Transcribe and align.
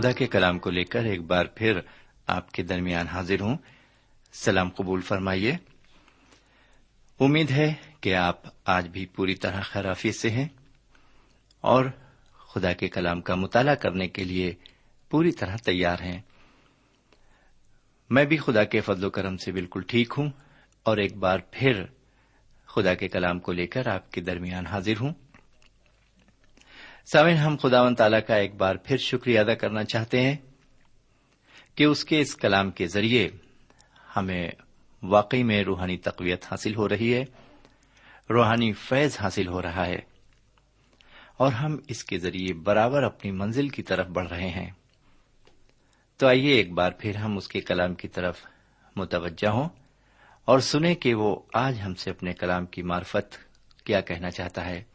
خدا 0.00 0.12
کے 0.12 0.26
کلام 0.26 0.58
کو 0.58 0.70
لے 0.70 0.84
کر 0.84 1.04
ایک 1.04 1.22
بار 1.22 1.44
پھر 1.44 1.80
آپ 2.26 2.52
کے 2.52 2.62
درمیان 2.62 3.06
حاضر 3.06 3.40
ہوں۔ 3.40 3.56
سلام 4.32 4.68
قبول 4.68 5.00
فرمائیے۔ 5.00 5.56
امید 7.20 7.50
ہے 7.50 7.74
کہ 8.00 8.14
آپ 8.14 8.42
آج 8.64 8.88
بھی 8.88 9.06
پوری 9.06 9.34
طرح 9.34 9.60
خرافیت 9.60 10.14
سے 10.14 10.30
ہیں 10.30 10.48
اور 11.60 11.84
خدا 12.32 12.72
کے 12.72 12.88
کلام 12.88 13.20
کا 13.20 13.34
مطالعہ 13.34 13.74
کرنے 13.74 14.08
کے 14.08 14.24
لیے 14.24 14.54
پوری 15.10 15.32
طرح 15.32 15.56
تیار 15.56 16.02
ہیں۔ 16.02 16.20
میں 18.10 18.24
بھی 18.24 18.36
خدا 18.36 18.64
کے 18.64 18.80
فضل 18.80 19.04
و 19.04 19.10
کرم 19.10 19.36
سے 19.36 19.52
بالکل 19.52 19.82
ٹھیک 19.82 20.14
ہوں 20.18 20.30
اور 20.82 20.96
ایک 20.96 21.16
بار 21.16 21.38
پھر 21.50 21.84
خدا 22.66 22.94
کے 22.94 23.08
کلام 23.08 23.38
کو 23.38 23.52
لے 23.52 23.66
کر 23.66 23.86
آپ 23.86 24.12
کے 24.12 24.20
درمیان 24.20 24.66
حاضر 24.66 24.94
ہوں۔ 25.00 25.12
سامن 27.06 27.32
ہم 27.32 27.56
خدا 27.56 27.82
و 27.82 27.94
تعالی 27.94 28.20
کا 28.26 28.34
ایک 28.34 28.54
بار 28.54 28.76
پھر 28.76 28.96
شکریہ 28.96 29.40
ادا 29.40 29.54
کرنا 29.54 29.84
چاہتے 29.84 30.20
ہیں 30.20 30.36
کہ 31.74 31.84
اس 31.84 32.04
کے 32.04 32.20
اس 32.20 32.36
کلام 32.36 32.70
کے 32.70 32.86
ذریعے 32.86 33.28
ہمیں 34.16 34.50
واقعی 35.02 35.42
میں 35.42 35.64
روحانی 35.64 35.96
تقویت 35.96 36.44
حاصل 36.50 36.76
ہو 36.76 36.88
رہی 36.88 37.14
ہے، 37.14 37.24
روحانی 38.30 38.72
فیض 38.72 39.16
حاصل 39.20 39.46
ہو 39.48 39.62
رہا 39.62 39.86
ہے 39.86 39.98
اور 41.36 41.52
ہم 41.52 41.76
اس 41.88 42.04
کے 42.04 42.18
ذریعے 42.18 42.54
برابر 42.54 43.02
اپنی 43.02 43.30
منزل 43.30 43.68
کی 43.68 43.82
طرف 43.82 44.06
بڑھ 44.06 44.28
رہے 44.28 44.48
ہیں۔ 44.48 44.70
تو 46.16 46.26
آئیے 46.26 46.52
ایک 46.52 46.72
بار 46.72 46.92
پھر 46.98 47.16
ہم 47.16 47.36
اس 47.36 47.48
کے 47.48 47.60
کلام 47.60 47.94
کی 47.94 48.08
طرف 48.08 48.46
متوجہ 48.96 49.48
ہوں 49.48 49.68
اور 50.44 50.58
سنیں 50.58 50.94
کہ 50.94 51.14
وہ 51.14 51.40
آج 51.54 51.80
ہم 51.80 51.94
سے 51.94 52.10
اپنے 52.10 52.32
کلام 52.32 52.66
کی 52.66 52.82
معرفت 52.82 53.38
کیا 53.84 54.00
کہنا 54.00 54.30
چاہتا 54.30 54.66
ہے۔ 54.66 54.89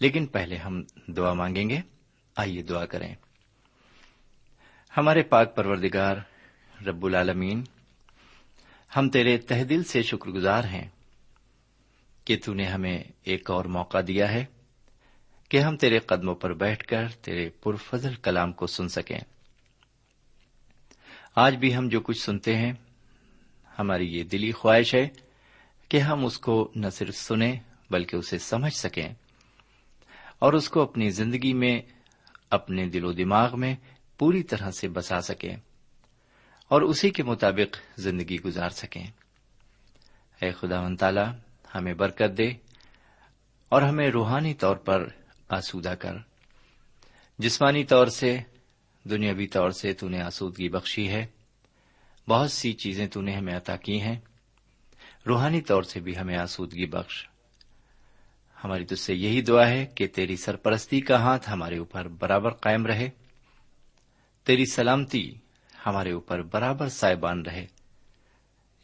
لیکن 0.00 0.26
پہلے 0.26 0.56
ہم 0.56 0.82
دعا 1.08 1.32
مانگیں 1.32 1.70
گے۔ 1.70 1.80
آئیے 2.36 2.62
دعا 2.62 2.86
کریں۔ 2.86 3.14
ہمارے 4.96 5.22
پاک 5.22 5.56
پروردگار 5.56 6.16
رب 6.86 7.06
العالمین، 7.06 7.64
ہم 8.96 9.10
تیرے 9.10 9.38
تہ 9.38 9.64
دل 9.64 9.84
سے 9.84 10.02
شکر 10.02 10.30
گزار 10.30 10.64
ہیں 10.64 10.88
کہ 12.24 12.36
تو 12.44 12.54
نے 12.54 12.64
ہمیں 12.64 13.04
ایک 13.22 13.50
اور 13.50 13.64
موقع 13.64 13.98
دیا 14.06 14.32
ہے 14.32 14.44
کہ 15.48 15.60
ہم 15.60 15.76
تیرے 15.76 15.98
قدموں 15.98 16.34
پر 16.34 16.52
بیٹھ 16.52 16.84
کر 16.84 17.08
تیرے 17.08 17.48
پرفضل 17.48 18.14
کلام 18.14 18.52
کو 18.52 18.66
سن 18.66 18.88
سکیں۔ 18.88 19.18
آج 21.36 21.56
بھی 21.56 21.76
ہم 21.76 21.88
جو 21.88 22.00
کچھ 22.00 22.22
سنتے 22.22 22.56
ہیں، 22.56 22.72
ہماری 23.78 24.18
یہ 24.18 24.24
دلی 24.24 24.52
خواہش 24.52 24.94
ہے 24.94 25.08
کہ 25.88 25.96
ہم 25.96 26.24
اس 26.24 26.38
کو 26.38 26.72
نہ 26.74 26.86
صرف 26.88 27.16
سنیں 27.16 27.56
بلکہ 27.90 28.16
اسے 28.16 28.38
سمجھ 28.38 28.74
سکیں۔ 28.74 29.14
اور 30.38 30.52
اس 30.52 30.68
کو 30.68 30.82
اپنی 30.82 31.10
زندگی 31.10 31.52
میں، 31.52 31.82
اپنے 32.50 32.86
دل 32.86 33.04
و 33.04 33.12
دماغ 33.12 33.60
میں 33.60 33.74
پوری 34.18 34.42
طرح 34.42 34.70
سے 34.70 34.88
بسا 34.88 35.20
سکیں 35.20 35.56
اور 36.68 36.82
اسی 36.82 37.10
کے 37.10 37.22
مطابق 37.22 37.76
زندگی 37.96 38.36
گزار 38.40 38.70
سکیں۔ 38.70 39.06
اے 40.42 40.52
خدا 40.52 40.80
و 40.80 40.96
تعالی، 40.96 41.38
ہمیں 41.74 41.94
برکت 41.94 42.38
دے 42.38 42.52
اور 43.68 43.82
ہمیں 43.82 44.08
روحانی 44.08 44.54
طور 44.54 44.76
پر 44.76 45.08
آسودہ 45.48 45.88
کر۔ 45.88 46.16
جسمانی 47.38 47.84
طور 47.84 48.06
سے، 48.06 48.38
دنیاوی 49.04 49.46
طور 49.46 49.70
سے 49.70 49.92
تو 49.92 50.08
نے 50.08 50.22
آسودگی 50.22 50.68
بخشی 50.68 51.08
ہے۔ 51.08 51.26
بہت 52.28 52.52
سی 52.52 52.72
چیزیں 52.72 53.06
تو 53.06 53.20
نے 53.20 53.36
ہمیں 53.36 53.56
عطا 53.56 53.76
کی 53.76 54.00
ہیں۔ 54.00 54.16
روحانی 55.26 55.60
طور 55.60 55.82
سے 55.82 56.00
بھی 56.00 56.18
ہمیں 56.18 56.38
آسودگی 56.38 56.86
بخش۔ 56.86 57.28
ہماری 58.64 58.84
تج 58.84 58.94
سے 58.94 59.14
یہی 59.14 59.42
دعا 59.42 59.68
ہے 59.68 59.86
کہ 59.86 60.06
تیری 60.06 60.36
سرپرستی 60.36 61.00
کا 61.00 61.16
ہاتھ 61.16 61.50
ہمارے 61.50 61.78
اوپر 61.78 62.08
برابر 62.08 62.50
قائم 62.50 62.86
رہے۔ 62.86 63.10
تیری 64.44 64.66
سلامتی 64.66 65.34
ہمارے 65.86 66.12
اوپر 66.12 66.42
برابر 66.42 66.88
سائبان 66.88 67.42
رہے۔ 67.42 67.66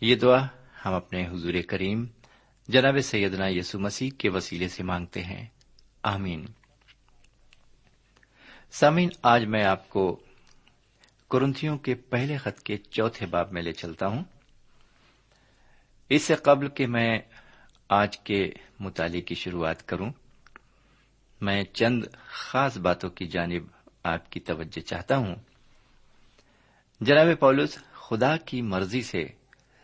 یہ 0.00 0.16
دعا 0.16 0.46
ہم 0.84 0.94
اپنے 0.94 1.26
حضور 1.26 1.54
کریم 1.69 2.04
جناب 2.69 2.98
سیدنا 3.02 3.46
یسو 3.48 3.78
مسیح 3.78 4.10
کے 4.19 4.28
وسیلے 4.28 4.69
سے 4.69 4.82
مانگتے 4.82 5.24
ہیں۔ 5.24 5.46
آمین۔ 6.02 6.46
سامین 8.70 9.08
آج 9.22 9.44
میں 9.44 9.64
آپ 9.64 9.88
کو 9.88 10.20
کرنتھیوں 11.30 11.78
کے 11.78 11.94
پہلے 11.94 12.36
خط 12.36 12.60
کے 12.60 12.76
چوتھے 12.76 13.26
باب 13.26 13.52
میں 13.52 13.62
لے 13.62 13.72
چلتا 13.72 14.06
ہوں۔ 14.06 14.24
اس 16.08 16.22
سے 16.22 16.34
قبل 16.34 16.69
کہ 16.69 16.86
میں 16.86 17.19
آج 17.94 18.19
کے 18.19 18.50
مطالعے 18.81 19.21
کی 19.21 19.35
شروعات 19.35 19.89
کروں۔ 19.89 20.11
میں 21.41 21.62
چند 21.62 22.05
خاص 22.27 22.79
باتوں 22.79 23.11
کی 23.11 23.27
جانب 23.27 23.62
آپ 24.05 24.31
کی 24.31 24.41
توجہ 24.41 24.81
چاہتا 24.81 25.17
ہوں۔ 25.17 25.35
جناب 27.00 27.27
پولس، 27.41 27.79
خدا 27.93 28.37
کی 28.37 28.62
مرضی 28.62 29.03
سے 29.03 29.25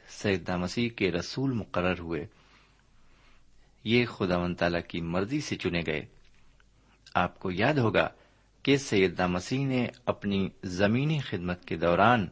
سیدنا 0.08 0.56
مسیح 0.56 0.88
کے 0.88 1.10
رسول 1.10 1.52
مقرر 1.52 1.98
ہوئے۔ 1.98 2.26
یہ 3.84 4.06
خدا 4.06 4.38
و 4.38 4.54
تعالی 4.54 4.78
کی 4.88 5.00
مرضی 5.00 5.40
سے 5.40 5.56
چنے 5.56 5.80
گئے۔ 5.86 6.06
آپ 7.14 7.38
کو 7.38 7.50
یاد 7.50 7.74
ہوگا 7.74 8.08
کہ 8.62 8.76
سیدنا 8.76 9.26
مسیح 9.26 9.66
نے 9.66 9.86
اپنی 10.06 10.48
زمینی 10.64 11.20
خدمت 11.20 11.64
کے 11.64 11.76
دوران 11.76 12.26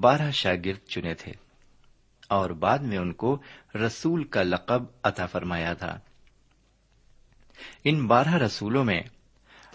بارہ 0.00 0.30
شاگرد 0.30 0.86
چنے 0.86 1.14
تھے۔ 1.14 1.43
اور 2.28 2.50
بعد 2.50 2.78
میں 2.78 2.98
ان 2.98 3.12
کو 3.12 3.42
رسول 3.74 4.24
کا 4.24 4.42
لقب 4.42 4.82
عطا 5.02 5.26
فرمایا 5.26 5.74
تھا۔ 5.74 5.98
ان 7.84 8.06
بارہ 8.06 8.34
رسولوں 8.34 8.84
میں 8.84 9.00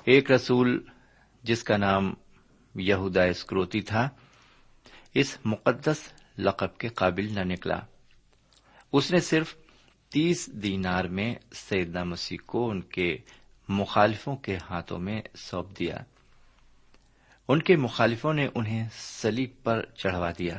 ایک 0.04 0.32
رسول 0.32 0.84
جس 1.44 1.64
کا 1.64 1.78
نام 1.78 2.14
یہودا 2.76 3.24
اسکروتی 3.24 3.82
تھا، 3.82 4.10
اس 5.14 5.38
مقدس 5.46 6.14
لقب 6.38 6.78
کے 6.78 6.88
قابل 6.88 7.34
نہ 7.34 7.40
نکلا۔ 7.40 7.80
اس 8.94 9.12
نے 9.12 9.20
صرف 9.20 9.56
تیس 10.10 10.48
دینار 10.48 11.04
میں 11.04 11.36
سیدنا 11.52 12.04
مسیح 12.04 12.38
کو 12.46 12.70
ان 12.70 12.82
کے 12.82 13.18
مخالفوں 13.70 14.36
کے 14.36 14.58
ہاتھوں 14.70 15.00
میں 15.00 15.22
سونپ 15.36 15.80
دیا۔ 15.80 15.98
ان 17.48 17.62
کے 17.62 17.76
مخالفوں 17.76 18.34
نے 18.34 18.48
انہیں 18.56 18.90
سلیب 18.92 19.50
پر 19.64 19.86
چڑھوا 19.86 20.32
دیا۔ 20.40 20.56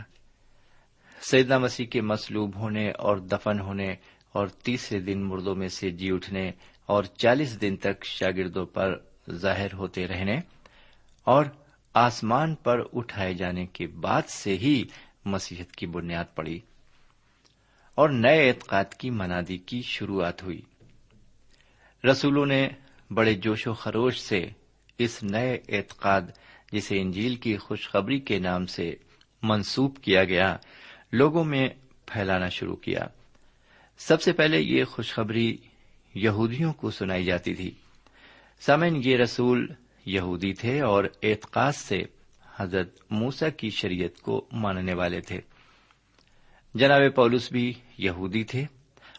سیدنا 1.22 1.58
مسیح 1.58 1.86
کے 1.86 2.00
مسلوب 2.00 2.56
ہونے 2.56 2.90
اور 2.90 3.16
دفن 3.16 3.60
ہونے 3.60 3.94
اور 4.32 4.46
تیسرے 4.46 5.00
دن 5.00 5.22
مردوں 5.24 5.54
میں 5.54 5.68
سے 5.68 5.90
جی 5.90 6.12
اٹھنے 6.12 6.50
اور 6.86 7.04
چالیس 7.04 7.60
دن 7.60 7.76
تک 7.76 8.04
شاگردوں 8.04 8.66
پر 8.66 8.98
ظاہر 9.30 9.72
ہوتے 9.72 10.06
رہنے 10.06 10.36
اور 11.24 11.44
آسمان 11.94 12.54
پر 12.54 12.80
اٹھائے 12.92 13.34
جانے 13.34 13.66
کے 13.66 13.86
بعد 13.86 14.22
سے 14.22 14.56
ہی 14.56 14.84
مسیحت 15.24 15.76
کی 15.76 15.86
بنیاد 15.86 16.24
پڑی 16.34 16.60
اور 17.94 18.08
نئے 18.08 18.48
اعتقاد 18.48 18.94
کی 18.94 19.10
منادی 19.10 19.56
کی 19.56 19.82
شروعات 19.82 20.42
ہوئی۔ 20.42 20.60
رسولوں 22.10 22.46
نے 22.46 22.68
بڑے 23.10 23.34
جوش 23.34 23.66
و 23.66 23.72
خروش 23.72 24.20
سے 24.20 24.46
اس 24.98 25.22
نئے 25.22 25.58
اعتقاد، 25.68 26.22
جسے 26.72 27.00
انجیل 27.00 27.34
کی 27.34 27.56
خوشخبری 27.56 28.18
کے 28.18 28.38
نام 28.38 28.66
سے 28.66 28.94
منسوب 29.42 29.98
کیا 30.02 30.24
گیا 30.24 30.56
لوگوں 31.12 31.44
میں 31.44 31.68
پھیلانا 32.06 32.48
شروع 32.48 32.76
کیا۔ 32.76 33.00
سب 33.98 34.22
سے 34.22 34.32
پہلے 34.32 34.60
یہ 34.60 34.84
خوشخبری 34.84 35.56
یہودیوں 36.14 36.72
کو 36.72 36.90
سنائی 36.90 37.24
جاتی 37.24 37.54
تھی۔ 37.54 37.70
سمن 38.60 39.00
یہ 39.04 39.16
رسول 39.16 39.72
یہودی 40.06 40.52
تھے 40.52 40.80
اور 40.80 41.04
اعتقاد 41.22 41.72
سے 41.72 42.02
حضرت 42.56 42.98
موسا 43.10 43.48
کی 43.48 43.70
شریعت 43.70 44.20
کو 44.20 44.48
ماننے 44.52 44.94
والے 44.94 45.20
تھے۔ 45.20 45.40
جناب 46.74 47.00
پولس 47.16 47.52
بھی 47.52 47.72
یہودی 47.98 48.44
تھے 48.44 48.64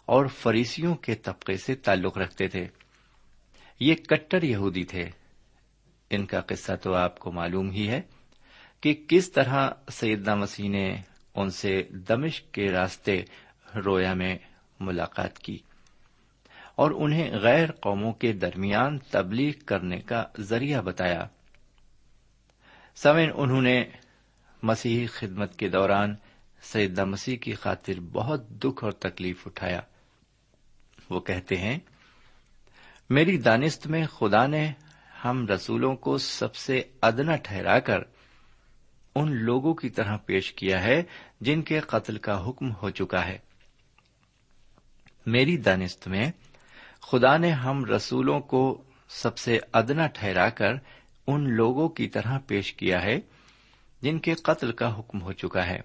اور 0.05 0.25
فریسیوں 0.25 0.95
کے 0.95 1.15
طبقے 1.15 1.57
سے 1.57 1.75
تعلق 1.75 2.17
رکھتے 2.17 2.47
تھے۔ 2.47 2.67
یہ 3.79 3.95
کٹر 3.95 4.43
یہودی 4.43 4.83
تھے۔ 4.83 5.09
ان 6.09 6.25
کا 6.25 6.41
قصہ 6.41 6.71
تو 6.83 6.93
آپ 6.93 7.19
کو 7.19 7.31
معلوم 7.31 7.69
ہی 7.69 7.87
ہے 7.87 8.01
کہ 8.81 9.05
کس 9.07 9.31
طرح 9.31 9.69
سیدنا 9.91 10.35
مسیح 10.35 10.69
نے 10.69 10.95
ان 11.35 11.49
سے 11.49 11.83
دمشق 11.91 12.53
کے 12.53 12.71
راستے 12.71 13.23
رویا 13.85 14.13
میں 14.13 14.37
ملاقات 14.79 15.39
کی 15.39 15.57
اور 16.75 16.91
انہیں 16.91 17.31
غیر 17.31 17.71
قوموں 17.71 18.13
کے 18.13 18.33
درمیان 18.33 18.99
تبلیغ 18.99 19.51
کرنے 19.65 19.99
کا 19.99 20.23
ذریعہ 20.39 20.81
بتایا۔ 20.81 21.27
سمن 22.95 23.29
انہوں 23.35 23.61
نے 23.61 23.83
مسیحی 24.63 25.05
خدمت 25.05 25.55
کے 25.55 25.69
دوران 25.69 26.15
سیدہ 26.61 27.05
مسیح 27.05 27.37
کی 27.37 27.53
خاطر 27.53 27.99
بہت 27.99 28.49
دکھ 28.49 28.83
اور 28.83 28.91
تکلیف 28.91 29.47
اٹھایا۔ 29.47 29.81
وہ 31.09 31.19
کہتے 31.19 31.57
ہیں، 31.57 31.79
میری 33.09 33.37
دانست 33.37 33.87
میں 33.87 34.07
خدا 34.07 34.47
نے 34.47 34.71
ہم 35.25 35.47
رسولوں 35.47 35.95
کو 35.95 36.17
سب 36.17 36.55
سے 36.55 36.81
ادنا 37.01 37.35
ٹھہرا 37.35 37.79
کر 37.79 37.99
ان 39.15 39.35
لوگوں 39.35 39.73
کی 39.73 39.89
طرح 39.89 40.17
پیش 40.17 40.53
کیا 40.53 40.83
ہے 40.83 41.03
جن 41.41 41.61
کے 41.61 41.79
قتل 41.79 42.17
کا 42.17 42.49
حکم 42.49 42.71
ہو 42.71 42.89
چکا 42.89 43.25
ہے۔ 43.25 43.37
میری 45.25 45.57
دانست 45.57 46.07
میں، 46.07 46.31
خدا 47.01 47.37
نے 47.37 47.51
ہم 47.51 47.85
رسولوں 47.85 48.39
کو 48.39 48.83
سب 49.09 49.37
سے 49.37 49.59
ادنا 49.73 50.07
ٹھہرا 50.07 50.49
کر 50.49 50.73
ان 51.27 51.55
لوگوں 51.55 51.89
کی 51.89 52.07
طرح 52.07 52.37
پیش 52.47 52.73
کیا 52.73 53.01
ہے 53.01 53.19
جن 54.01 54.19
کے 54.19 54.33
قتل 54.33 54.71
کا 54.71 54.99
حکم 54.99 55.21
ہو 55.21 55.31
چکا 55.31 55.67
ہے۔ 55.67 55.79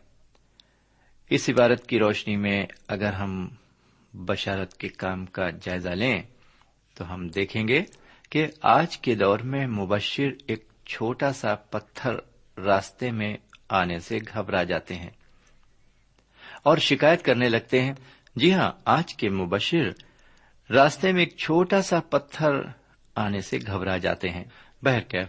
اس 1.31 1.49
عبارت 1.49 1.87
کی 1.87 1.99
روشنی 1.99 2.37
میں 2.37 2.67
اگر 2.89 3.13
ہم 3.13 3.49
بشارت 4.13 4.75
کے 4.75 4.89
کام 4.89 5.27
کا 5.27 5.51
جائزہ 5.51 5.89
لیں، 5.89 6.23
تو 6.95 7.15
ہم 7.15 7.29
دیکھیں 7.29 7.69
گے 7.69 7.83
کہ 8.31 8.47
آج 8.63 8.99
کے 8.99 9.15
دور 9.15 9.39
میں 9.39 9.67
مبشر 9.67 10.29
ایک 10.47 10.69
چھوٹا 10.87 11.33
سا 11.33 11.55
پتھر 11.55 12.11
راستے 12.65 13.11
میں 13.11 13.37
آنے 13.69 13.99
سے 13.99 14.19
گھبرا 14.35 14.63
جاتے 14.63 14.95
ہیں 14.95 15.11
اور 16.63 16.79
شکایت 16.79 17.25
کرنے 17.25 17.49
لگتے 17.49 17.83
ہیں 17.83 17.93
جی 18.37 18.55
ہاں 18.55 18.73
آج 18.85 19.15
کے 19.15 19.29
مبشر 19.29 19.91
راستے 20.71 21.13
میں 21.13 21.21
ایک 21.21 21.37
چھوٹا 21.37 21.83
سا 21.83 22.01
پتھر 22.01 22.61
آنے 23.15 23.41
سے 23.41 23.59
گھبرا 23.67 23.97
جاتے 23.97 24.29
ہیں۔ 24.29 24.45
بہرکیف 24.83 25.29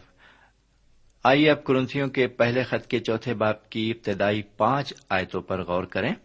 آئیے 1.23 1.51
اب 1.51 1.63
کرنتھیوں 1.63 2.07
کے 2.07 2.27
پہلے 2.27 2.63
خط 2.63 2.87
کے 2.87 2.99
چوتھے 2.99 3.33
باپ 3.33 3.69
کی 3.69 3.91
ابتدائی 3.91 4.41
پانچ 4.41 4.93
آیتوں 5.09 5.41
پر 5.41 5.63
غور 5.63 5.83
کریں۔ 5.83 6.15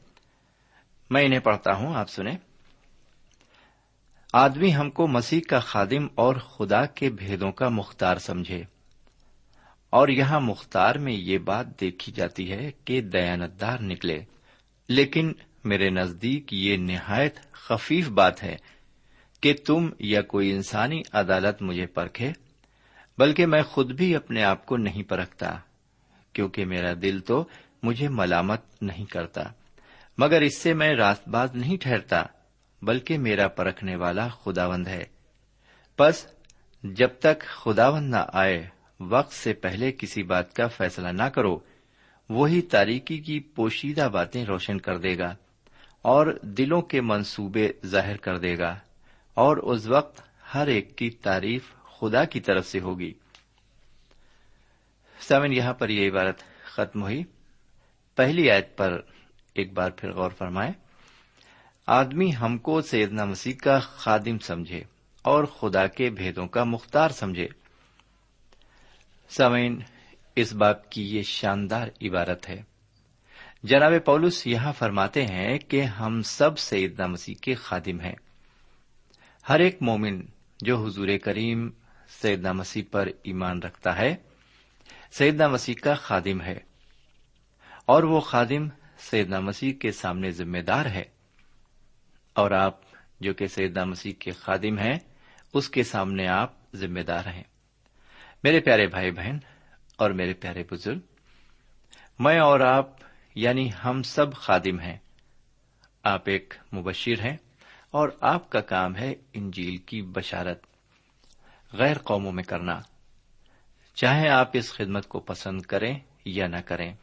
میں 1.11 1.25
انہیں 1.25 1.41
پڑھتا 1.41 1.73
ہوں، 1.73 1.95
آپ 1.97 2.11
سنیں۔ 2.11 2.37
آدمی 4.33 4.75
ہم 4.75 4.91
کو 4.91 5.07
مسیح 5.07 5.41
کا 5.49 5.59
خادم 5.59 6.07
اور 6.15 6.37
خدا 6.37 6.87
کے 6.87 7.11
بھیدوں 7.11 7.53
کا 7.53 7.69
مختار 7.69 8.17
سمجھے۔ 8.17 8.65
اور 9.93 10.09
یہاں 10.09 10.41
مختار 10.41 10.95
میں 10.95 11.13
یہ 11.13 11.39
بات 11.39 11.81
دیکھی 11.81 12.13
جاتی 12.13 12.53
ہے 12.53 12.71
کہ 12.85 13.01
دیانتدار 13.01 13.79
نکلے۔ 13.81 14.21
لیکن 14.89 15.33
میرے 15.65 15.91
نزدیک 15.91 16.53
یہ 16.53 16.77
نہایت 16.77 17.53
خفیف 17.53 18.09
بات 18.09 18.43
ہے 18.43 18.57
کہ 19.41 19.55
تم 19.67 19.91
یا 19.99 20.23
کوئی 20.23 20.51
انسانی 20.51 21.03
عدالت 21.13 21.63
مجھے 21.63 21.87
پرکھے، 21.87 22.33
بلکہ 23.19 23.47
میں 23.47 23.63
خود 23.63 23.93
بھی 23.93 24.17
اپنے 24.17 24.45
آپ 24.45 24.67
کو 24.67 24.77
نہیں 24.77 25.03
پرکھتا، 25.03 25.59
کیونکہ 26.33 26.65
میرا 26.65 26.93
دل 27.03 27.21
تو 27.21 27.45
مجھے 27.83 28.09
ملامت 28.09 28.83
نہیں 28.83 29.05
کرتا۔ 29.05 29.43
مگر 30.19 30.41
اس 30.41 30.57
سے 30.57 30.75
میں 30.75 30.91
راست 30.91 31.29
باز 31.29 31.55
نہیں 31.55 31.77
ٹھہرتا 31.77 32.23
وقت 39.11 39.33
سے 39.33 39.53
پہلے 39.53 39.93
کسی 39.93 40.23
بات 40.23 40.55
کا 40.55 40.67
فیصلہ 40.67 41.09
نہ 41.09 41.23
کرو۔ 41.23 41.59
وہی 42.31 42.63
تاریکی 42.63 43.19
کی 43.19 43.41
پوشیدہ 43.41 44.09
باتیں 44.13 44.45
روشن 44.45 44.79
کر 44.79 44.97
دے 44.97 45.19
گا 45.19 45.35
اور 46.03 46.39
دلوں 46.43 46.83
کے 46.83 47.01
منصوبے 47.01 47.69
ظاہر 47.87 48.17
کر 48.17 48.39
دے 48.39 48.59
گا 48.59 48.79
اور 49.35 49.57
اس 49.57 49.87
وقت 49.87 50.23
ہر 50.55 50.67
ایک 50.67 50.97
کی 50.97 51.11
تعریف 51.11 51.63
خدا 52.01 52.25
کی 52.25 52.41
طرف 52.41 52.67
سے 52.67 52.81
ہوگی۔ 52.81 53.15
سمن 55.29 55.53
یہاں 55.53 55.73
پر 55.73 55.89
یہ 55.89 56.11
عبارت 56.11 56.43
ختم 56.63 57.03
ہوئی۔ 57.03 57.25
پہلی 58.17 58.51
آیت 58.51 58.77
پر 58.77 59.01
ایک 59.55 59.73
بار 59.73 59.91
پھر 59.91 60.13
غور 60.13 60.31
فرمائیں۔ 60.31 60.73
آدمی 61.87 62.31
ہم 62.41 62.59
کو 62.59 62.81
سیدنا 62.81 63.25
مسیح 63.25 63.55
کا 63.63 63.79
خادم 63.79 64.39
سمجھے 64.39 64.83
اور 65.23 65.45
خدا 65.45 65.87
کے 65.87 66.11
بھیدوں 66.11 66.47
کا 66.47 66.65
مختار 66.65 67.09
سمجھے۔ 67.09 67.47
سامعین، 69.37 69.83
اس 70.37 70.53
باپ 70.53 70.91
کی 70.91 71.17
یہ 71.17 71.23
شاندار 71.23 71.89
عبارت 72.03 72.49
ہے۔ 72.49 72.63
جناب 73.63 73.93
پولس 74.05 74.47
یہاں 74.47 74.73
فرماتے 74.73 75.27
ہیں 75.27 75.59
کہ 75.59 75.83
ہم 75.83 76.23
سب 76.23 76.59
سیدنا 76.59 77.07
مسیح 77.07 77.35
کے 77.43 77.55
خادم 77.55 78.01
ہیں۔ 78.01 78.15
ہر 79.49 79.61
ایک 79.61 79.79
مومن 79.81 80.23
جو 80.61 80.87
حضور 80.87 81.09
کریم 81.23 81.71
سیدنا 82.09 82.53
مسیح 82.53 82.83
پر 82.91 83.09
ایمان 83.23 83.59
رکھتا 83.59 83.99
ہے 83.99 84.17
سیدنا 85.11 85.49
مسیح 85.49 85.75
کا 85.75 85.95
خادم 85.95 86.41
ہے۔ 86.41 86.59
اور 87.87 88.03
وہ 88.03 88.21
خادم 88.21 88.69
سیدنا 88.99 89.41
مسیح 89.41 89.73
کے 89.73 89.93
سامنے 89.93 90.31
ذمہ 90.31 90.59
دار 90.59 90.87
ہے۔ 90.87 91.05
اور 92.35 92.51
آپ 92.51 92.81
جو 93.21 93.35
کہ 93.35 93.47
سیدنا 93.47 93.85
مسیح 93.85 94.13
کے 94.19 94.31
خادم 94.31 94.79
ہیں، 94.79 94.99
اس 95.55 95.69
کے 95.69 95.83
سامنے 95.83 96.29
آپ 96.29 96.53
ذمہ 96.75 97.01
دار 97.01 97.27
ہیں۔ 97.27 97.52
میرے 98.43 98.61
پیارے 98.61 98.87
بھائی 98.87 99.11
بہن 99.11 99.39
اور 99.97 100.11
میرے 100.11 100.35
پیارے 100.35 100.65
بزرگ، 100.71 100.99
میں 102.19 102.39
اور 102.39 102.61
آپ 102.61 102.91
یعنی 103.35 103.71
ہم 103.85 104.03
سب 104.03 104.35
خادم 104.35 104.81
ہیں۔ 104.81 104.99
آپ 106.03 106.23
ایک 106.27 106.55
مبشر 106.73 107.21
ہیں 107.21 107.37
اور 107.91 108.09
آپ 108.21 108.51
کا 108.51 108.61
کام 108.61 108.97
ہے 108.97 109.15
انجیل 109.33 109.77
کی 109.77 110.03
بشارت۔ 110.03 110.67
غیر 111.73 111.99
قوموں 111.99 112.33
میں 112.33 112.45
کرنا۔ 112.45 112.81
چاہے 113.95 114.29
آپ 114.29 114.51
اس 114.53 114.73
خدمت 114.73 115.09
کو 115.09 115.21
پسند 115.21 115.63
کریں 115.63 115.99
یا 116.25 116.47
نہ 116.47 116.57
کریں۔ 116.57 116.95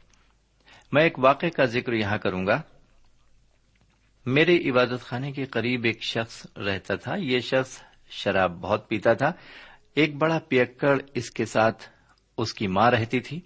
میں 0.92 1.04
ایک 1.04 1.20
واقعے 1.20 1.50
کا 1.50 1.66
ذکر 1.66 1.94
یہاں 1.94 2.18
کروں 2.18 2.48
گا۔ 2.48 2.62
میرے 4.26 4.70
عبادت 4.70 5.02
خانے 5.02 5.32
کے 5.32 5.46
قریب 5.46 5.84
ایک 5.84 6.04
شخص 6.04 6.58
رہتا 6.58 6.96
تھا۔ 6.96 7.16
یہ 7.16 7.40
شخص 7.40 7.82
شراب 8.10 8.52
بہت 8.62 8.90
پیتا 8.90 9.14
تھا۔ 9.14 9.32
ایک 10.00 10.16
بڑا 10.16 10.40
پیکڑ 10.40 11.02
اس 11.14 11.32
کے 11.32 11.46
ساتھ 11.46 11.84
اس 12.38 12.54
کی 12.54 12.68
ماں 12.68 12.92
رہتی 12.92 13.20
تھی، 13.20 13.40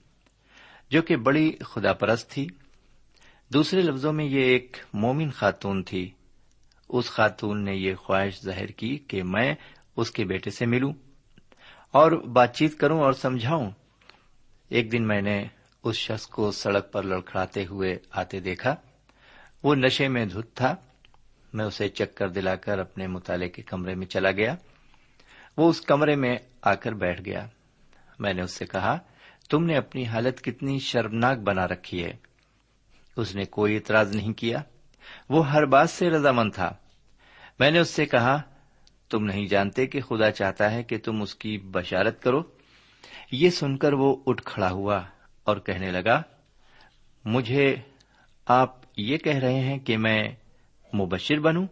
جو 0.90 1.02
کہ 1.02 1.16
بڑی 1.16 1.52
خدا 1.62 1.94
پرست 1.94 2.30
تھی۔ 2.30 2.48
دوسرے 3.54 3.82
لفظوں 3.82 4.14
میں 4.14 4.26
یہ 4.26 4.42
ایک 4.42 4.78
مومن 4.94 5.32
خاتون 5.32 5.84
تھی۔ 5.84 6.12
اس 6.90 7.06
خاتون 7.06 7.66
نے 7.66 7.76
یہ 7.76 7.96
خواہش 7.96 8.42
ظاہر 8.44 8.66
کی 8.66 8.98
کہ 8.98 9.24
میں 9.24 9.56
اس 9.98 10.12
کے 10.12 10.26
بیٹے 10.26 10.50
سے 10.50 10.66
ملوں 10.66 10.94
اور 11.92 12.12
بات 12.12 12.56
چیت 12.56 12.80
کروں 12.80 13.00
اور 13.00 13.14
سمجھاؤں۔ 13.14 13.72
ایک 14.70 14.92
دن 14.92 15.08
میں 15.08 15.22
نے 15.22 15.46
اس 15.84 15.96
شخص 15.96 16.28
کو 16.28 16.52
سڑک 16.52 16.92
پر 16.92 17.04
لڑکھڑاتے 17.04 17.66
ہوئے 17.66 17.98
آتے 18.12 18.40
دیکھا۔ 18.40 18.76
وہ 19.64 19.76
نشے 19.76 20.08
میں 20.08 20.26
دھت 20.26 20.58
تھا۔ 20.58 20.76
میں 21.54 21.66
اسے 21.66 21.90
چکر 21.90 22.30
دلا 22.30 22.56
کر 22.56 22.80
اپنے 22.80 23.08
مطالعے 23.08 23.50
کے 23.50 23.62
کمرے 23.62 23.96
میں 23.96 24.08
چلا 24.08 24.32
گیا۔ 24.32 24.56
وہ 25.58 25.70
اس 25.70 25.82
کمرے 25.82 26.16
میں 26.16 26.38
آ 26.62 26.74
کر 26.74 26.92
بیٹھ 26.92 27.22
گیا۔ 27.26 27.48
میں 28.20 28.34
نے 28.34 28.42
اس 28.42 28.52
سے 28.52 28.66
کہا، 28.66 28.98
تم 29.50 29.64
نے 29.64 29.78
اپنی 29.78 30.06
حالت 30.06 30.42
کتنی 30.42 30.80
شرمناک 30.80 31.38
بنا 31.38 31.68
رکھی 31.68 32.04
ہے۔ 32.04 32.14
اس 33.18 33.36
نے 33.36 33.46
کوئی 33.46 33.76
اعتراض 33.76 34.16
نہیں 34.16 34.34
کیا۔ 34.34 34.58
وہ 35.30 35.52
ہر 35.52 35.66
بات 35.66 35.90
سے 35.90 36.10
رضامند 36.10 36.52
تھا۔ 36.54 36.74
میں 37.60 37.72
نے 37.72 37.80
اس 37.80 37.90
سے 37.90 38.06
کہا، 38.06 38.42
تم 39.10 39.26
نہیں 39.26 39.46
جانتے 39.46 39.88
کہ 39.88 40.02
خدا 40.02 40.32
چاہتا 40.32 40.72
ہے 40.72 40.84
کہ 40.84 40.98
تم 40.98 41.22
اس 41.22 41.36
کی 41.36 41.58
بشارت 41.58 42.22
کرو۔ 42.22 42.42
یہ 43.32 43.50
سن 43.50 43.78
کر 43.78 43.94
وہ 43.94 44.16
اٹھ 44.26 44.42
کھڑا 44.46 44.72
ہوا 44.72 45.02
اور 45.44 45.58
کہنے 45.58 45.92
لگا، 45.92 46.22
مجھے 47.26 47.76
آپ 48.46 48.76
یہ 48.98 49.18
کہہ 49.18 49.38
رہے 49.38 49.60
ہیں 49.60 49.80
کہ 49.80 49.98
میں 49.98 50.24
مبشر 50.96 51.40
بنوں؟ 51.40 51.68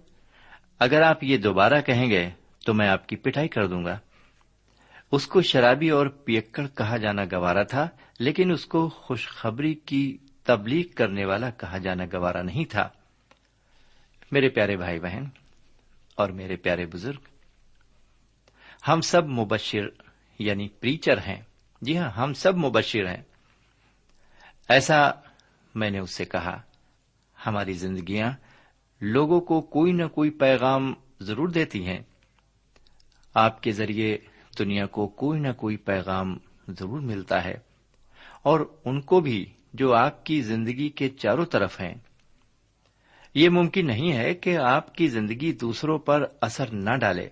اگر 0.79 1.01
آپ 1.01 1.23
یہ 1.23 1.37
دوبارہ 1.37 1.81
کہیں 1.81 2.09
گے 2.09 2.29
تو 2.65 2.73
میں 2.73 2.87
آپ 2.87 3.07
کی 3.07 3.15
پٹائی 3.15 3.47
کر 3.47 3.67
دوں 3.67 3.85
گا۔ 3.85 3.99
اس 5.11 5.27
کو 5.27 5.41
شرابی 5.41 5.89
اور 5.89 6.07
پیکڑ 6.07 6.67
کہا 6.77 6.97
جانا 6.97 7.23
گوارا 7.31 7.63
تھا، 7.63 7.87
لیکن 8.19 8.51
اس 8.51 8.65
کو 8.65 8.89
خوشخبری 8.89 9.73
کی 9.73 10.17
تبلیغ 10.43 10.95
کرنے 10.95 11.25
والا 11.25 11.49
کہا 11.49 11.77
جانا 11.77 12.03
گوارا 12.13 12.41
نہیں 12.41 12.71
تھا۔ 12.71 12.89
میرے 14.31 14.49
پیارے 14.49 14.77
بھائی 14.77 14.99
بہن 14.99 15.23
اور 16.15 16.29
میرے 16.29 16.55
پیارے 16.55 16.85
بزرگ، 16.85 17.19
ہم 18.87 19.01
سب 19.01 19.25
مبشر 19.25 19.87
یعنی 20.39 20.67
پریچر 20.67 21.17
ہیں۔ 21.17 21.41
جی 21.81 21.97
ہاں 21.97 22.09
ہم 22.09 22.33
سب 22.33 22.57
مبشر 22.57 23.07
ہیں۔ 23.07 23.21
ایسا 24.69 25.11
میں 25.75 25.89
نے 25.89 25.99
اس 25.99 26.15
سے 26.15 26.25
کہا۔ 26.25 26.61
ہماری 27.45 27.73
زندگیاں 27.73 28.31
لوگوں 29.01 29.41
کو 29.41 29.61
کوئی 29.61 29.91
نہ 29.91 30.07
کوئی 30.07 30.29
پیغام 30.29 30.93
ضرور 31.19 31.47
دیتی 31.47 31.85
ہیں۔ 31.85 31.99
آپ 33.33 33.63
کے 33.63 33.71
ذریعے 33.71 34.17
دنیا 34.59 34.85
کو 34.85 35.07
کوئی 35.07 35.39
نہ 35.39 35.51
کوئی 35.51 35.77
پیغام 35.77 36.37
ضرور 36.67 36.99
ملتا 36.99 37.45
ہے 37.45 37.53
اور 38.43 38.59
ان 38.85 39.01
کو 39.01 39.19
بھی 39.19 39.45
جو 39.73 39.93
آپ 39.93 40.25
کی 40.25 40.41
زندگی 40.41 40.89
کے 40.89 41.09
چاروں 41.09 41.45
طرف 41.45 41.81
ہیں۔ 41.81 41.93
یہ 43.33 43.49
ممکن 43.49 43.87
نہیں 43.87 44.13
ہے 44.13 44.33
کہ 44.33 44.57
آپ 44.57 44.95
کی 44.95 45.07
زندگی 45.07 45.53
دوسروں 45.53 45.99
پر 45.99 46.23
اثر 46.41 46.71
نہ 46.71 46.95
ڈالے۔ 46.95 47.29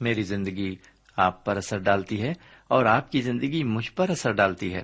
میری 0.00 0.22
زندگی 0.22 0.76
آپ 1.16 1.44
پر 1.44 1.56
اثر 1.56 1.78
ڈالتی 1.78 2.22
ہے 2.22 2.32
اور 2.68 2.84
آپ 2.84 3.12
کی 3.12 3.20
زندگی 3.20 3.64
مجھ 3.64 3.92
پر 3.92 4.10
اثر 4.10 4.32
ڈالتی 4.32 4.74
ہے۔ 4.74 4.82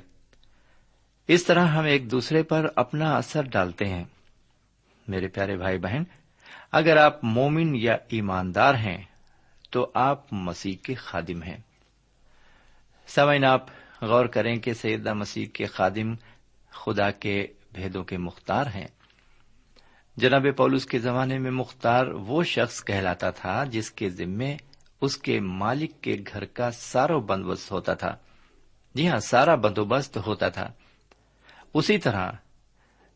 اس 1.29 1.45
طرح 1.45 1.67
ہم 1.67 1.85
ایک 1.85 2.11
دوسرے 2.11 2.43
پر 2.43 2.67
اپنا 2.77 3.17
اثر 3.17 3.43
ڈالتے 3.43 3.85
ہیں۔ 3.85 4.05
میرے 5.09 5.29
پیارے 5.29 5.57
بھائی 5.57 5.79
بہن، 5.79 6.03
اگر 6.73 6.97
آپ 6.97 7.25
مومن 7.25 7.77
یا 7.77 7.97
ایماندار 8.09 8.75
ہیں 8.75 9.12
تو 9.73 9.91
آپ 9.95 10.33
مسیح 10.33 10.77
کے 10.83 10.95
خادم 10.95 11.43
ہیں۔ 11.43 11.57
سوئن 13.07 13.45
آپ 13.45 13.67
غور 14.03 14.27
کریں 14.27 14.57
کہ 14.57 14.75
سیدہ 14.75 15.15
مسیح 15.15 15.47
کے 15.47 15.67
خادم 15.67 16.15
خدا 16.71 17.11
کے 17.11 17.47
بھیدوں 17.73 18.05
کے 18.05 18.19
مختار 18.19 18.67
ہیں۔ 18.67 18.87
جناب 20.17 20.47
پولس 20.57 20.87
کے 20.87 20.99
زمانے 20.99 21.39
میں 21.39 21.51
مختار 21.51 22.07
وہ 22.07 22.43
شخص 22.43 22.85
کہلاتا 22.85 23.31
تھا 23.31 23.65
جس 23.65 23.91
کے 23.91 24.11
ذمے 24.11 24.57
اس 25.01 25.17
کے 25.17 25.41
مالک 25.41 26.01
کے 26.01 26.17
گھر 26.33 26.45
کا 26.45 26.71
سارا 26.71 27.17
بندوبست 27.17 27.73
ہوتا 27.73 27.95
تھا۔ 27.95 28.17
جی 28.95 29.09
ہاں 29.09 29.19
سارا 29.19 29.55
بندوبست 29.55 30.19
ہوتا 30.27 30.49
تھا۔ 30.49 30.73
اسی 31.75 31.99
طرح 31.99 32.33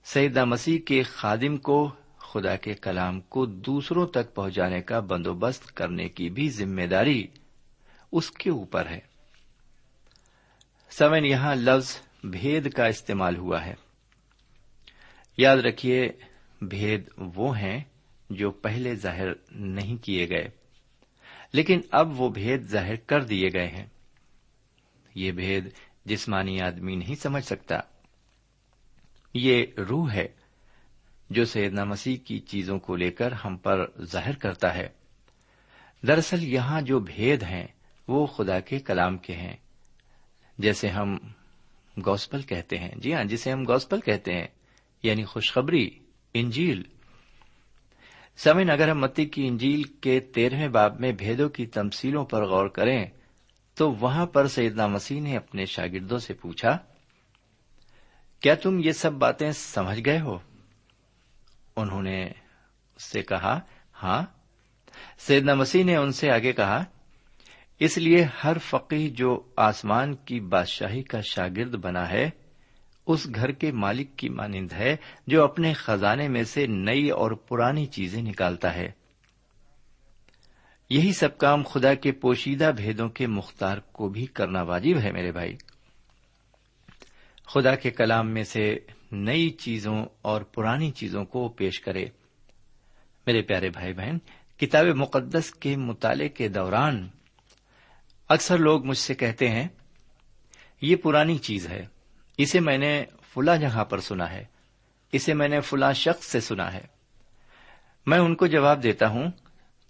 سیدہ 0.05 0.45
مسیح 0.45 0.79
کے 0.87 1.03
خادم 1.03 1.57
کو 1.57 1.91
خدا 2.33 2.57
کے 2.57 2.75
کلام 2.75 3.21
کو 3.21 3.47
دوسروں 3.47 4.07
تک 4.07 4.35
پہنچانے 4.35 4.83
کا 4.83 5.01
بندوبست 5.01 5.75
کرنے 5.75 6.09
کی 6.09 6.31
بھی 6.31 6.51
ذمہ 6.51 6.83
داری 6.83 7.27
اس 8.13 8.31
کے 8.31 8.51
اوپر 8.51 8.87
ہے۔ 8.87 8.99
سمن، 10.91 11.25
یہاں 11.25 11.55
لفظ 11.55 12.01
بھید 12.25 12.73
کا 12.73 12.87
استعمال 12.87 13.37
ہوا 13.37 13.65
ہے۔ 13.65 13.75
یاد 15.37 15.57
رکھیے، 15.57 16.13
بھید 16.61 17.09
وہ 17.17 17.59
ہیں 17.59 17.85
جو 18.31 18.51
پہلے 18.51 18.95
ظاہر 18.95 19.27
نہیں 19.51 19.97
کیے 19.97 20.29
گئے، 20.29 20.49
لیکن 21.53 21.81
اب 21.91 22.21
وہ 22.21 22.29
بھید 22.29 22.63
ظاہر 22.63 22.97
کر 22.97 23.23
دیے 23.23 23.49
گئے 23.53 23.67
ہیں۔ 23.67 23.87
یہ 25.15 25.33
بھید 25.33 25.69
جسمانی 26.05 26.61
آدمی 26.61 26.97
نہیں 26.97 27.15
سمجھ 27.15 27.45
سکتا۔ 27.45 27.79
یہ 29.35 29.67
روح 29.91 30.13
ہے۔ 30.13 30.46
جو 31.31 31.45
سیدنا 31.45 31.85
مسیح 31.85 32.17
کی 32.17 32.39
چیزوں 32.39 32.79
کو 32.79 32.97
لے 32.97 33.11
کر 33.11 33.33
ہم 33.33 33.57
پر 33.57 33.87
ظاہر 34.01 34.35
کرتا 34.35 34.75
ہے۔ 34.75 34.89
دراصل 36.07 36.45
یہاں 36.45 36.81
جو 36.81 37.01
بھید 37.01 37.43
ہیں، 37.43 37.67
وہ 38.09 38.27
خدا 38.27 38.61
کے 38.61 38.79
کلام 38.79 39.19
کے 39.19 39.35
ہیں۔ 39.35 39.57
جیسے 40.59 40.89
ہم 40.89 41.19
گوسپل 42.07 42.43
کہتے 42.43 42.79
ہیں۔ 42.79 42.91
جی 42.97 43.15
ہاں 43.15 43.25
جسے 43.25 43.53
ہم 43.53 43.63
گوسپل 43.63 44.01
کہتے 44.01 44.33
ہیں 44.33 44.47
یعنی 45.03 45.25
خوشخبری، 45.25 45.91
انجیل۔ 46.35 46.83
سمن 48.37 48.71
اگر 48.71 48.89
ہم 48.89 49.01
متی 49.01 49.27
کی 49.27 49.47
انجیل 49.47 49.83
کے 49.83 50.21
تیرہویں 50.21 50.69
باب 50.69 51.01
میں 51.01 51.13
بھیدوں 51.13 51.49
کی 51.49 51.67
تمسیلوں 51.67 52.25
پر 52.25 52.47
غور 52.47 52.69
کریں، 52.69 53.07
تو 53.75 53.93
وہاں 53.93 54.27
پر 54.27 54.47
سیدنا 54.47 54.87
مسیح 54.87 55.21
نے 55.21 55.37
اپنے 55.37 55.65
شاگردوں 55.65 56.19
سے 56.19 56.35
پوچھا، 56.35 56.79
کیا 58.41 58.55
تم 58.55 58.81
یہ 58.85 58.93
سب 58.93 59.13
باتیں 59.13 59.51
سمجھ 59.51 60.01
گئے 60.05 60.21
ہو؟ 60.21 60.39
انہوں 61.77 62.03
نے 62.03 62.25
اس 62.97 63.03
سے 63.03 63.23
کہا 63.23 63.61
ہاں۔ 64.03 64.23
سیدنا 65.19 65.55
مسیح 65.55 65.85
نے 65.85 65.97
ان 65.97 66.13
سے 66.13 66.31
آگے 66.31 66.53
کہا، 66.53 66.85
اس 67.79 67.99
لیے 67.99 68.27
ہر 68.45 68.59
فقی 68.59 69.11
جو 69.11 69.43
آسمان 69.57 70.15
کی 70.15 70.41
بادشاہی 70.41 71.03
کا 71.03 71.21
شاگرد 71.21 71.75
بنا 71.75 72.11
ہے، 72.11 72.31
اس 73.07 73.29
گھر 73.35 73.53
کے 73.53 73.73
مالک 73.73 74.17
کی 74.17 74.29
مانند 74.29 74.73
ہے، 74.73 74.97
جو 75.27 75.45
اپنے 75.45 75.73
خزانے 75.73 76.29
میں 76.29 76.45
سے 76.45 76.67
نئی 76.67 77.11
اور 77.11 77.31
پرانی 77.31 77.87
چیزیں 77.87 78.23
نکالتا 78.23 78.75
ہے۔ 78.75 78.91
یہی 80.91 81.13
سب 81.13 81.39
کام 81.39 81.63
خدا 81.63 81.95
کے 81.95 82.13
پوشیدہ 82.13 82.71
بھیدوں 82.77 83.09
کے 83.09 83.27
مختار 83.27 83.79
کو 83.79 84.09
بھی 84.09 84.27
کرنا 84.27 84.63
واجب 84.63 85.01
ہے 85.03 85.13
میرے 85.13 85.33
بھائی۔ 85.33 85.57
خدا 87.47 87.75
کے 87.75 87.91
کلام 87.91 88.31
میں 88.31 88.45
سے 88.45 88.79
نئی 89.13 89.51
چیزوں 89.51 90.07
اور 90.23 90.41
پرانی 90.41 90.91
چیزوں 90.91 91.25
کو 91.25 91.49
پیش 91.49 91.81
کرے۔ 91.81 92.05
میرے 93.27 93.43
پیارے 93.43 93.71
بھائی 93.71 93.93
بہن، 93.93 94.19
کتاب 94.57 94.87
مقدس 94.87 95.51
کے 95.51 95.77
مطالعے 95.77 96.29
کے 96.29 96.49
دوران 96.49 97.09
اکثر 98.29 98.59
لوگ 98.59 98.87
مجھ 98.87 98.99
سے 98.99 99.15
کہتے 99.15 99.49
ہیں، 99.49 99.69
یہ 100.81 100.97
پرانی 100.97 101.39
چیز 101.39 101.69
ہے، 101.69 101.87
اسے 102.39 102.61
میں 102.61 102.79
نے 102.79 103.05
فلاں 103.35 103.57
جگہ 103.57 103.85
پر 103.85 104.01
سنا 104.01 104.33
ہے، 104.33 104.45
اسے 105.13 105.35
میں 105.35 105.49
نے 105.49 105.61
فلاں 105.61 105.93
شخص 105.93 106.27
سے 106.27 106.41
سنا 106.41 106.73
ہے۔ 106.73 106.87
میں 108.07 108.19
ان 108.19 108.35
کو 108.35 108.47
جواب 108.47 108.83
دیتا 108.83 109.09
ہوں، 109.09 109.31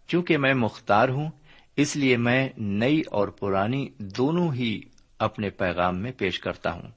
چونکہ 0.06 0.38
میں 0.38 0.54
مختار 0.54 1.08
ہوں، 1.08 1.30
اس 1.76 1.96
لیے 1.96 2.16
میں 2.16 2.49
نئی 2.58 3.02
اور 3.11 3.28
پرانی 3.28 3.88
دونوں 3.99 4.52
ہی 4.52 4.80
اپنے 5.18 5.50
پیغام 5.50 5.99
میں 5.99 6.12
پیش 6.12 6.40
کرتا 6.40 6.73
ہوں۔ 6.73 6.90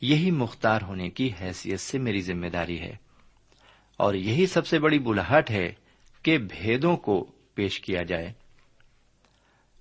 یہی 0.00 0.30
مختار 0.30 0.82
ہونے 0.82 1.10
کی 1.10 1.30
حیثیت 1.40 1.80
سے 1.80 1.98
میری 1.98 2.20
ذمہ 2.20 2.46
داری 2.46 2.80
ہے۔ 2.80 2.96
اور 3.96 4.14
یہی 4.14 4.46
سب 4.46 4.66
سے 4.66 4.78
بڑی 4.78 4.98
بلاہٹ 4.98 5.50
ہے 5.50 5.72
کہ 6.22 6.38
بھیدوں 6.38 6.96
کو 6.96 7.30
پیش 7.54 7.80
کیا 7.80 8.02
جائے۔ 8.02 8.32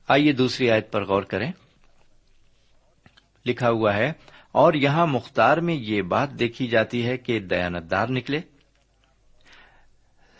آئیے 0.07 0.31
دوسری 0.31 0.71
آیت 0.71 0.91
پر 0.91 1.05
غور 1.05 1.23
کریں۔ 1.23 1.51
لکھا 3.45 3.69
ہوا 3.69 3.95
ہے، 3.95 4.13
اور 4.51 4.73
یہاں 4.73 5.07
مختار 5.07 5.57
میں 5.57 5.75
یہ 5.75 6.01
بات 6.01 6.39
دیکھی 6.39 6.67
جاتی 6.67 7.05
ہے 7.05 7.17
کہ 7.17 7.39
دیانتدار 7.39 8.07
نکلے۔ 8.07 8.39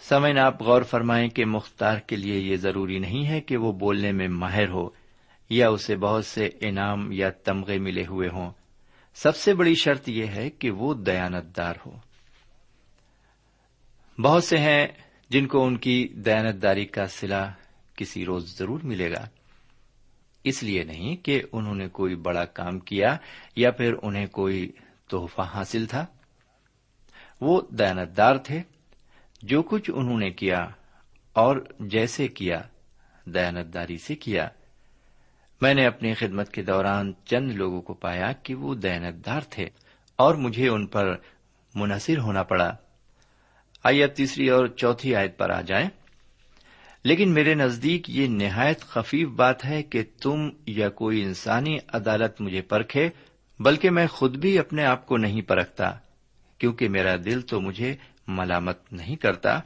سمعن 0.02 0.38
آپ 0.38 0.62
غور 0.62 0.82
فرمائیں 0.82 1.30
کہ 1.30 1.46
مختار 1.46 1.98
کے 1.98 2.16
لیے 2.16 2.40
یہ 2.40 2.58
ضروری 2.58 3.00
نہیں 3.00 3.28
ہے 3.28 3.42
کہ 3.42 3.58
وہ 3.58 3.72
بولنے 3.72 4.12
میں 4.12 4.28
ماہر 4.28 4.70
ہو، 4.70 4.90
یا 5.50 5.70
اسے 5.70 5.96
بہت 5.96 6.26
سے 6.26 6.50
انعام 6.62 7.12
یا 7.12 7.30
تمغے 7.30 7.78
ملے 7.78 8.06
ہوئے 8.10 8.30
ہوں۔ 8.30 8.52
سب 9.18 9.36
سے 9.36 9.54
بڑی 9.54 9.76
شرط 9.76 10.10
یہ 10.10 10.26
ہے 10.28 10.50
کہ 10.50 10.72
وہ 10.72 10.94
دیانتدار 10.94 11.74
ہو۔ 11.86 11.98
بہت 14.22 14.44
سے 14.44 14.58
ہیں 14.58 14.88
جن 15.30 15.48
کو 15.48 15.66
ان 15.66 15.78
کی 15.78 16.08
دیانتداری 16.08 16.86
کا 16.86 17.06
سلا 17.06 17.52
کسی 17.96 18.26
روز 18.26 18.58
ضرور 18.58 18.80
ملے 18.84 19.12
گا۔ 19.12 19.30
اس 20.44 20.64
لیے 20.64 20.84
نہیں 20.84 21.16
کہ 21.16 21.42
انہوں 21.52 21.76
نے 21.76 21.88
کوئی 21.88 22.16
بڑا 22.16 22.46
کام 22.46 22.80
کیا 22.80 23.18
یا 23.56 23.72
پھر 23.72 23.94
انہیں 24.04 24.28
کوئی 24.28 24.72
تحفہ 25.12 25.42
حاصل 25.42 25.86
تھا۔ 25.86 26.06
وہ 27.42 27.62
دیانتدار 27.70 28.36
تھے۔ 28.36 28.62
جو 29.42 29.64
کچھ 29.64 29.92
انہوں 29.94 30.20
نے 30.20 30.32
کیا 30.32 30.68
اور 31.34 31.68
جیسے 31.80 32.28
کیا، 32.28 32.62
دیانتداری 33.26 33.98
سے 33.98 34.16
کیا۔ 34.16 34.50
میں 35.62 35.74
نے 35.74 35.86
اپنی 35.86 36.14
خدمت 36.14 36.52
کے 36.52 36.62
دوران 36.62 37.14
چند 37.26 37.52
لوگوں 37.52 37.82
کو 37.82 37.94
پایا 37.94 38.32
کہ 38.32 38.56
وہ 38.56 38.76
دیانتدار 38.76 39.42
تھے 39.50 39.70
اور 40.16 40.36
مجھے 40.36 40.70
ان 40.70 40.88
پر 40.88 41.16
منحصر 41.76 42.18
ہونا 42.18 42.44
پڑا۔ 42.44 42.76
آئیے 43.84 44.04
اب 44.04 44.16
تیسری 44.16 44.50
اور 44.50 44.68
چوتھی 44.68 45.16
آیت 45.16 45.38
پر 45.38 45.50
آ 45.50 45.62
جائیں۔ 45.62 45.90
لیکن 47.04 47.34
میرے 47.34 47.54
نزدیک 47.56 48.10
یہ 48.10 48.28
نہایت 48.28 48.82
خفیف 48.82 49.28
بات 49.28 49.66
ہے 49.66 49.84
کہ 49.84 50.04
تم 50.22 50.50
یا 50.66 50.90
کوئی 50.90 51.24
انسانی 51.24 51.78
عدالت 51.94 52.42
مجھے 52.42 52.62
پرکھے، 52.62 53.10
بلکہ 53.60 53.90
میں 53.90 54.08
خود 54.08 54.38
بھی 54.38 54.60
اپنے 54.60 54.86
آپ 54.86 55.06
کو 55.06 55.18
نہیں 55.18 55.42
پرکھتا، 55.42 55.92
کیونکہ 56.58 56.90
میرا 56.90 57.16
دل 57.26 57.42
تو 57.42 57.62
مجھے 57.62 57.96
ملامت 58.28 58.94
نہیں 58.94 59.16
کرتا، 59.16 59.60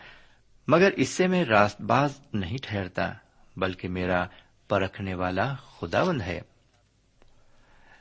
مگر 0.67 0.89
اس 0.95 1.09
سے 1.09 1.27
میں 1.27 1.45
راست 1.45 1.81
باز 1.81 2.19
نہیں 2.33 2.57
ٹھہرتا، 2.63 3.13
بلکہ 3.57 3.87
میرا 3.87 4.25
پرکھنے 4.71 5.13
والا 5.13 5.53
خداوند 5.53 6.21
ہے۔ 6.21 6.41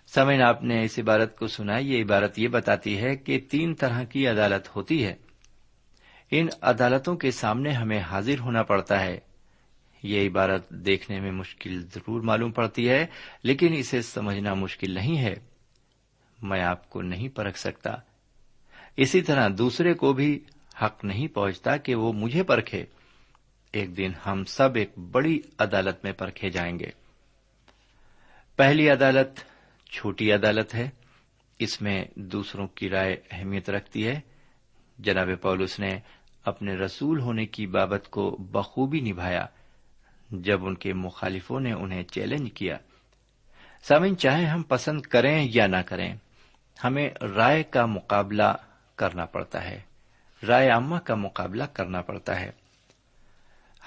سمین 0.06 0.42
آپ 0.42 0.64
نے 0.64 0.84
اس 0.84 0.98
عبارت 0.98 1.38
کو 1.38 1.46
سنا، 1.46 1.78
یہ 1.78 2.04
عبارت 2.04 2.38
یہ 2.38 2.48
بتاتی 2.48 2.98
ہے 2.98 3.16
کہ 3.16 3.40
تین 3.50 3.74
طرح 3.74 4.02
کی 4.02 4.28
عدالت 4.28 4.76
ہوتی 4.76 5.04
ہے۔ 5.06 5.14
ان 6.30 6.46
عدالتوں 6.62 7.16
کے 7.16 7.30
سامنے 7.30 7.70
ہمیں 7.70 8.00
حاضر 8.00 8.38
ہونا 8.38 8.62
پڑتا 8.62 9.00
ہے۔ 9.00 9.18
یہ 10.02 10.28
عبارت 10.28 10.68
دیکھنے 10.68 11.20
میں 11.20 11.32
مشکل 11.32 11.82
ضرور 11.94 12.20
معلوم 12.20 12.52
پڑتی 12.52 12.88
ہے، 12.88 13.06
لیکن 13.42 13.74
اسے 13.76 14.02
سمجھنا 14.02 14.54
مشکل 14.54 14.90
نہیں 14.90 15.18
ہے۔ 15.18 15.34
میں 16.42 16.62
آپ 16.62 16.90
کو 16.90 17.02
نہیں 17.02 17.28
پرکھ 17.28 17.58
سکتا۔ 17.58 17.90
اسی 18.96 19.20
طرح 19.20 19.48
دوسرے 19.58 19.94
کو 19.94 20.12
بھی 20.12 20.44
حق 20.82 21.04
نہیں 21.04 21.28
پہنچتا 21.28 21.76
کہ 21.76 21.94
وہ 21.94 22.12
مجھے 22.12 22.42
پرکھے۔ 22.42 22.84
ایک 23.72 23.96
دن 23.96 24.12
ہم 24.26 24.44
سب 24.44 24.74
ایک 24.74 24.98
بڑی 24.98 25.40
عدالت 25.58 26.04
میں 26.04 26.12
پرکھے 26.12 26.50
جائیں 26.50 26.78
گے۔ 26.78 26.90
پہلی 28.56 28.90
عدالت 28.90 29.40
چھوٹی 29.90 30.32
عدالت 30.32 30.74
ہے۔ 30.74 30.90
اس 31.58 31.82
میں 31.82 32.04
دوسروں 32.14 32.66
کی 32.66 32.90
رائے 32.90 33.16
اہمیت 33.30 33.70
رکھتی 33.70 34.06
ہے۔ 34.06 34.20
جناب 34.98 35.28
پولس 35.42 35.80
نے 35.80 35.98
اپنے 36.44 36.74
رسول 36.74 37.20
ہونے 37.20 37.46
کی 37.46 37.66
بابت 37.66 38.10
کو 38.10 38.30
بخوبی 38.30 39.00
نبھایا۔ 39.00 39.46
جب 40.30 40.66
ان 40.66 40.74
کے 40.74 40.92
مخالفوں 40.92 41.60
نے 41.60 41.72
انہیں 41.72 42.02
چیلنج 42.02 42.52
کیا 42.54 42.76
سامن 43.82 44.16
چاہے 44.16 44.44
ہم 44.44 44.62
پسند 44.62 45.00
کریں 45.00 45.48
یا 45.50 45.66
نہ 45.66 45.82
کریں، 45.86 46.14
ہمیں 46.84 47.10
رائے 47.36 47.62
کا 47.62 47.86
مقابلہ 47.86 48.56
کرنا 48.96 49.24
پڑتا 49.24 49.64
ہے۔ 49.64 49.80
رائے 50.48 50.70
عامہ 50.70 50.96
کا 50.96 51.14
مقابلہ 51.14 51.64
کرنا 51.64 52.00
پڑتا 52.00 52.40
ہے۔ 52.40 52.59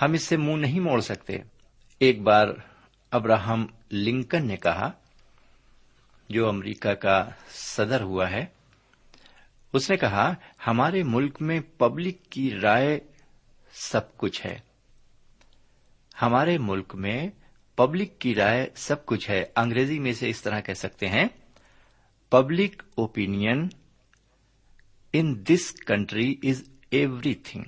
ہم 0.06 0.14
اس 0.14 0.24
سے 0.24 0.38
منہ 0.38 0.56
نہیں 0.56 0.80
موڑ 0.80 1.02
سکتے۔ 1.02 1.38
ایک 2.00 2.22
بار 2.22 2.48
ابراہم 3.12 3.66
لنکن 3.92 4.48
نے 4.48 4.58
کہا، 4.58 4.92
جو 6.30 6.50
امریکہ 6.50 6.94
کا 6.94 7.30
صدر 7.50 8.02
ہوا 8.02 8.32
ہے، 8.32 8.46
اس 9.74 9.90
نے 9.90 9.98
کہا، 9.98 10.34
ہمارے 10.68 11.04
ملک 11.04 11.42
میں 11.42 11.60
پبلک 11.78 12.24
کی 12.30 12.52
رائے 12.52 13.00
سب 13.74 14.18
کچھ 14.18 14.46
ہے۔ 14.46 14.60
ہمارے 16.22 16.58
ملک 16.58 16.96
میں 16.96 17.28
پبلک 17.76 18.20
کی 18.20 18.36
رائے 18.36 18.70
سب 18.76 19.06
کچھ 19.06 19.30
ہے۔ 19.30 19.44
انگریزی 19.56 20.00
میں 20.00 20.14
سے 20.14 20.30
اس 20.30 20.42
طرح 20.42 20.60
کہہ 20.60 20.74
سکتے 20.74 21.08
ہیں، 21.08 21.28
public 22.30 22.84
opinion 22.96 23.68
in 25.14 25.46
this 25.50 25.72
country 25.72 26.36
is 26.44 26.64
every 26.90 27.34
thing. 27.34 27.64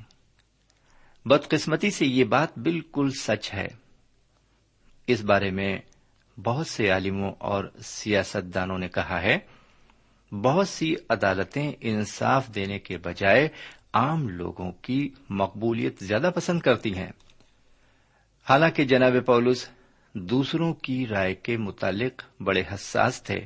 بدقسمتی 1.25 1.91
سے 1.91 2.05
یہ 2.05 2.23
بات 2.23 2.59
بالکل 2.59 3.09
سچ 3.21 3.53
ہے۔ 3.53 3.67
اس 5.07 5.21
بارے 5.21 5.51
میں 5.51 5.77
بہت 6.43 6.67
سے 6.67 6.89
عالموں 6.89 7.31
اور 7.37 7.65
سیاستدانوں 7.83 8.77
نے 8.77 8.87
کہا 8.87 9.21
ہے، 9.21 9.39
بہت 10.31 10.69
سی 10.69 10.95
عدالتیں 11.09 11.71
انصاف 11.81 12.47
دینے 12.55 12.79
کے 12.79 12.97
بجائے 12.97 13.49
عام 13.93 14.29
لوگوں 14.29 14.71
کی 14.71 15.09
مقبولیت 15.29 16.03
زیادہ 16.03 16.31
پسند 16.35 16.59
کرتی 16.59 16.97
ہیں۔ 16.97 17.11
حالانکہ 18.49 18.83
جناب 18.83 19.13
پولس 19.25 19.69
دوسروں 20.13 20.73
کی 20.73 21.07
رائے 21.07 21.35
کے 21.35 21.57
متعلق 21.57 22.41
بڑے 22.41 22.63
حساس 22.73 23.23
تھے، 23.23 23.39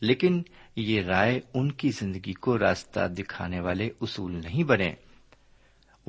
لیکن 0.00 0.42
یہ 0.76 1.02
رائے 1.02 1.40
ان 1.54 1.72
کی 1.72 1.90
زندگی 1.90 2.32
کو 2.32 2.58
راستہ 2.58 3.08
دکھانے 3.08 3.60
والے 3.60 3.90
اصول 4.00 4.32
نہیں 4.32 4.64
بنے۔ 4.64 4.94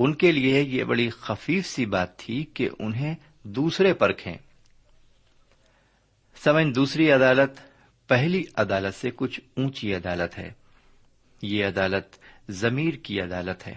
ان 0.04 0.14
کے 0.14 0.32
لیے 0.32 0.62
یہ 0.62 0.84
بڑی 0.84 1.10
خفیف 1.10 1.66
سی 1.66 1.86
بات 1.86 2.18
تھی 2.18 2.44
کہ 2.54 2.68
انہیں 2.78 3.14
دوسرے 3.42 3.94
پرکھیں 3.94 4.34
سمن 6.44 6.74
دوسری 6.74 7.10
عدالت، 7.10 7.60
پہلی 8.08 8.44
عدالت 8.54 8.94
سے 8.94 9.10
کچھ 9.16 9.40
اونچی 9.56 9.94
عدالت 9.94 10.38
ہے۔ 10.38 10.52
یہ 11.42 11.66
عدالت 11.66 12.04
ضمیر 12.48 12.94
کی 12.94 13.20
عدالت 13.20 13.66
ہے۔ 13.66 13.74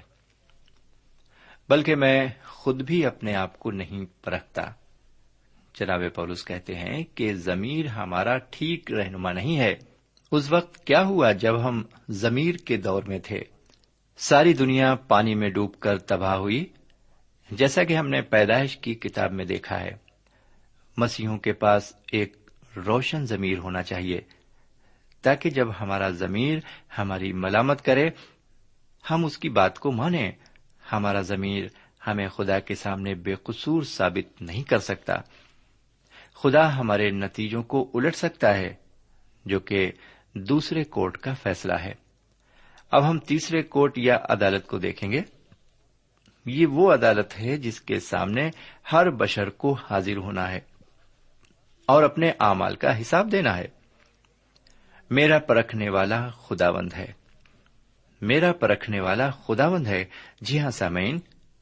بلکہ 1.70 1.96
میں 1.96 2.28
خود 2.46 2.82
بھی 2.82 3.06
اپنے 3.06 3.36
آپ 3.36 3.60
کو 3.60 3.72
نہیں 3.72 4.06
پرکھتا۔ 4.24 4.72
جناب 5.80 6.02
پولس 6.16 6.46
کہتے 6.46 6.76
ہیں 6.76 7.04
کہ 7.16 7.34
ضمیر 7.34 7.86
ہمارا 7.88 8.38
ٹھیک 8.38 8.92
رہنما 8.92 9.32
نہیں 9.32 9.60
ہے۔ 9.60 9.76
اس 10.32 10.52
وقت 10.52 10.86
کیا 10.86 11.04
ہوا 11.04 11.32
جب 11.32 11.68
ہم 11.68 11.84
ضمیر 12.10 12.56
کے 12.56 12.78
دور 12.78 13.04
میں 13.04 13.20
تھے؟ 13.20 13.55
ساری 14.18 14.54
دنیا 14.54 14.96
پانی 14.96 15.36
میں 15.36 15.50
ڈوب 15.50 15.80
کر 15.80 15.98
تباہ 15.98 16.36
ہوئی، 16.36 16.66
جیسا 17.52 17.84
کہ 17.84 17.98
ہم 17.98 18.10
نے 18.10 18.22
پیدائش 18.22 18.78
کی 18.78 18.94
کتاب 18.94 19.32
میں 19.32 19.46
دیکھا 19.46 19.82
ہے۔ 19.82 19.92
مسیحوں 20.98 21.38
کے 21.38 21.54
پاس 21.54 21.94
ایک 22.12 22.38
روشن 22.86 23.26
ضمیر 23.26 23.58
ہونا 23.58 23.84
چاہیے، 23.84 24.22
تاکہ 25.22 25.50
جب 25.50 25.68
ہمارا 25.80 26.10
ضمیر 26.10 26.60
ہماری 26.98 27.34
ملامت 27.34 27.82
کرے، 27.82 28.10
ہم 29.12 29.26
اس 29.26 29.38
کی 29.38 29.50
بات 29.50 29.80
کو 29.80 29.92
مانیں۔ 29.92 30.32
ہمارا 30.92 31.22
ضمیر 31.22 31.66
ہمیں 32.08 32.28
خدا 32.28 32.60
کے 32.60 32.76
سامنے 32.76 33.16
بے 33.16 33.36
قصور 33.36 33.84
ثابت 33.84 34.42
نہیں 34.42 34.64
کر 34.64 34.80
سکتا۔ 34.80 35.16
خدا 36.36 36.78
ہمارے 36.78 37.10
نتیجوں 37.12 37.64
کو 37.64 37.92
الٹ 37.94 38.16
سکتا 38.16 38.58
ہے، 38.58 38.74
جو 39.46 39.60
کہ 39.60 39.92
دوسرے 40.34 40.84
کورٹ 40.84 41.18
کا 41.18 41.34
فیصلہ 41.34 41.74
ہے۔ 41.74 42.05
اب 42.96 43.10
ہم 43.10 43.20
تیسرے 43.20 43.62
کوٹ 43.64 43.98
یا 43.98 44.18
عدالت 44.30 44.68
کو 44.68 44.78
دیکھیں 44.78 45.12
گے۔ 45.12 45.22
یہ 46.46 46.66
وہ 46.66 46.94
عدالت 46.94 47.40
ہے 47.40 47.58
جس 47.58 47.82
کے 47.82 48.00
سامنے 48.00 48.50
ہر 48.92 49.10
بشر 49.10 49.50
کو 49.50 49.74
حاضر 49.74 50.18
ہونا 50.18 50.52
ہے 50.52 50.60
اور 51.86 52.04
اپنے 52.04 52.32
اعمال 52.40 52.76
کا 52.76 53.02
حساب 53.02 53.32
دینا 53.32 53.58
ہے۔ 53.58 53.68
میرا 55.10 55.40
پرکھنے 55.40 55.90
والا 55.90 56.30
خداوند 56.30 56.94
ہے۔ 56.94 57.14
میرا 58.22 58.54
پرکھنے 58.54 59.00
والا 59.00 59.30
خداوند 59.30 59.88
ہے۔ 59.88 60.06
جی 60.42 60.60
ہاں 60.60 60.72
سامعین، 60.72 61.20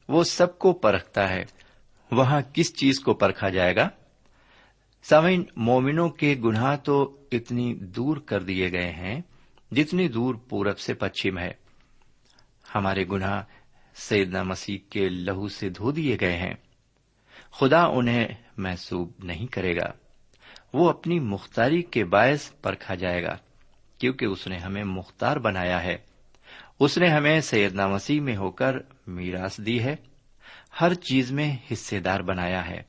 وہ 0.08 0.24
سب 0.24 0.58
کو 0.58 0.72
پرکھتا 0.72 1.28
ہے۔ 1.28 1.44
وہاں 2.10 2.40
کس 2.52 2.76
چیز 2.76 3.00
کو 3.00 3.14
پرکھا 3.14 3.48
جائے 3.48 3.76
گا؟ 3.76 3.88
سامعین، 5.02 5.44
مومنوں 5.56 6.08
کے 6.08 6.36
گناہ 6.44 6.76
تو 6.76 7.16
اتنی 7.32 7.74
دور 7.74 8.16
کر 8.16 8.42
دیے 8.42 8.72
گئے 8.72 8.92
ہیں۔ 8.92 9.20
جتنی 9.76 10.08
دور 10.08 10.34
پورب 10.34 10.78
سے 10.78 10.94
پچھم 10.94 11.38
ہے، 11.38 11.52
ہمارے 12.74 13.04
گناہ 13.12 13.42
سیدنا 13.94 14.42
مسیح 14.42 14.78
کے 14.90 15.08
لہو 15.08 15.48
سے 15.48 15.68
دھو 15.68 15.92
دیے 15.92 16.16
گئے 16.20 16.36
ہیں۔ 16.36 16.54
خدا 17.50 17.84
انہیں 17.84 18.28
محسوب 18.56 19.12
نہیں 19.18 19.46
کرے 19.46 19.76
گا۔ 19.76 19.92
وہ 20.72 20.90
اپنی 20.90 21.20
مختاری 21.20 21.82
کے 21.82 22.04
باعث 22.04 22.50
پرکھا 22.62 22.94
جائے 22.94 23.22
گا، 23.22 23.36
کیونکہ 23.98 24.24
اس 24.24 24.46
نے 24.46 24.56
ہمیں 24.58 24.84
مختار 24.84 25.36
بنایا 25.36 25.82
ہے۔ 25.82 25.96
اس 26.80 26.98
نے 26.98 27.08
ہمیں 27.08 27.40
سیدنا 27.40 27.86
مسیح 27.86 28.20
میں 28.20 28.36
ہو 28.36 28.50
کر 28.50 28.76
میراث 29.06 29.58
دی 29.58 29.84
ہے، 29.84 29.96
ہر 30.80 30.94
چیز 30.94 31.32
میں 31.32 31.56
حصے 31.72 32.00
دار 32.00 32.20
بنایا 32.20 32.68
ہے۔ 32.68 32.82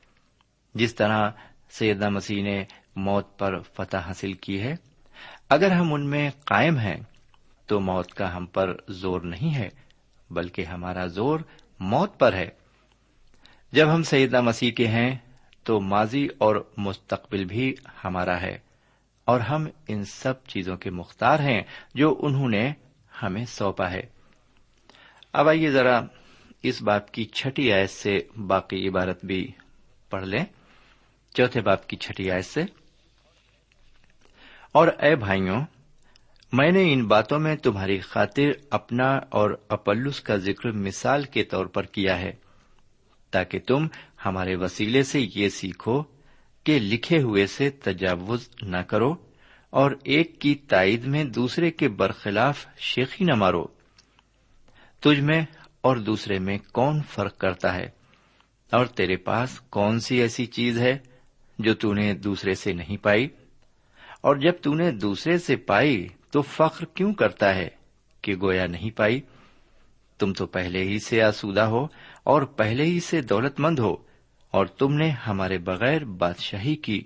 جس 0.74 0.94
طرح 0.94 1.30
سیدنا 1.70 2.08
مسیح 2.08 2.42
نے 2.42 2.64
موت 2.96 3.38
پر 3.38 3.60
فتح 3.60 3.96
حاصل 3.96 4.32
کی 4.32 4.60
ہے 4.60 4.95
اگر 5.50 5.70
ہم 5.70 5.92
ان 5.94 6.06
میں 6.06 6.28
قائم 6.44 6.78
ہیں 6.78 6.96
تو 7.68 7.80
موت 7.80 8.14
کا 8.14 8.36
ہم 8.36 8.46
پر 8.46 8.72
زور 8.88 9.20
نہیں 9.20 9.54
ہے، 9.54 9.68
بلکہ 10.30 10.64
ہمارا 10.64 11.06
زور 11.06 11.40
موت 11.80 12.18
پر 12.18 12.32
ہے۔ 12.32 12.48
جب 13.72 13.94
ہم 13.94 14.02
سیدہ 14.02 14.40
مسیح 14.40 14.70
کے 14.72 14.86
ہیں 14.86 15.16
تو 15.64 15.80
ماضی 15.80 16.26
اور 16.38 16.56
مستقبل 16.76 17.44
بھی 17.44 17.74
ہمارا 18.04 18.40
ہے، 18.40 18.58
اور 19.24 19.40
ہم 19.40 19.66
ان 19.88 20.04
سب 20.04 20.44
چیزوں 20.46 20.76
کے 20.76 20.90
مختار 20.90 21.38
ہیں 21.38 21.62
جو 21.94 22.14
انہوں 22.22 22.48
نے 22.48 22.72
ہمیں 23.22 23.44
سونپا 23.44 23.90
ہے۔ 23.90 24.02
اب 25.32 25.48
آئیے 25.48 25.70
ذرا 25.70 26.00
اس 26.62 26.82
باپ 26.82 27.10
کی 27.10 27.24
چھٹی 27.24 27.72
آیت 27.72 27.90
سے 27.90 28.18
باقی 28.46 28.88
عبارت 28.88 29.24
بھی 29.24 29.52
پڑھ 30.10 30.26
لیں۔ 30.26 30.44
چوتھے 31.34 31.60
باپ 31.60 31.86
کی 31.86 31.96
چھٹی 31.96 32.30
آیت 32.30 32.46
سے۔ 32.46 32.62
اور 34.76 34.88
اے 34.88 35.16
بھائیوں، 35.16 35.64
میں 36.52 36.70
نے 36.70 36.92
ان 36.92 37.06
باتوں 37.06 37.38
میں 37.38 37.56
تمہاری 37.56 37.98
خاطر 38.00 38.42
اپنا 38.70 39.18
اور 39.30 39.50
اپلس 39.68 40.20
کا 40.20 40.36
ذکر 40.36 40.72
مثال 40.72 41.22
کے 41.22 41.44
طور 41.44 41.66
پر 41.66 41.82
کیا 41.82 42.18
ہے، 42.18 42.32
تاکہ 43.30 43.58
تم 43.66 43.86
ہمارے 44.26 44.56
وسیلے 44.56 45.02
سے 45.02 45.28
یہ 45.34 45.48
سیکھو 45.48 46.02
کہ 46.64 46.78
لکھے 46.78 47.22
ہوئے 47.22 47.46
سے 47.46 47.70
تجاوز 47.70 48.48
نہ 48.62 48.76
کرو 48.76 49.14
اور 49.70 49.90
ایک 50.04 50.40
کی 50.40 50.54
تائید 50.54 51.04
میں 51.04 51.24
دوسرے 51.24 51.70
کے 51.70 51.88
برخلاف 51.88 52.66
شیخی 52.78 53.24
نہ 53.24 53.34
مارو۔ 53.34 53.66
تجھ 55.00 55.20
میں 55.20 55.42
اور 55.80 55.96
دوسرے 55.96 56.38
میں 56.38 56.58
کون 56.72 57.02
فرق 57.02 57.38
کرتا 57.38 57.74
ہے؟ 57.74 57.88
اور 58.72 58.86
تیرے 58.86 59.16
پاس 59.16 59.60
کون 59.60 60.00
سی 60.00 60.20
ایسی 60.20 60.46
چیز 60.46 60.78
ہے 60.78 60.98
جو 61.58 61.74
تھی 61.74 62.12
دوسرے 62.12 62.54
سے 62.54 62.72
نہیں 62.72 62.96
پائی؟ 62.96 63.28
اور 64.26 64.36
جب 64.36 64.52
تو 64.62 64.74
نے 64.74 64.90
دوسرے 64.90 65.38
سے 65.38 65.56
پائی 65.56 66.08
تو 66.30 66.42
فخر 66.42 66.84
کیوں 66.84 67.14
کرتا 67.14 67.54
ہے 67.54 67.68
کہ 68.22 68.34
گویا 68.42 68.66
نہیں 68.66 68.90
پائی؟ 68.90 69.20
تم 70.18 70.32
تو 70.32 70.46
پہلے 70.46 70.82
ہی 70.82 70.98
سے 70.98 71.22
آسودہ 71.22 71.60
ہو 71.60 71.86
اور 72.24 72.42
پہلے 72.42 72.84
ہی 72.84 73.00
سے 73.00 73.20
دولت 73.20 73.60
مند 73.60 73.78
ہو 73.78 73.96
اور 74.50 74.66
تم 74.66 74.94
نے 74.94 75.10
ہمارے 75.10 75.58
بغیر 75.58 76.04
بادشاہی 76.04 76.76
کی 76.76 77.02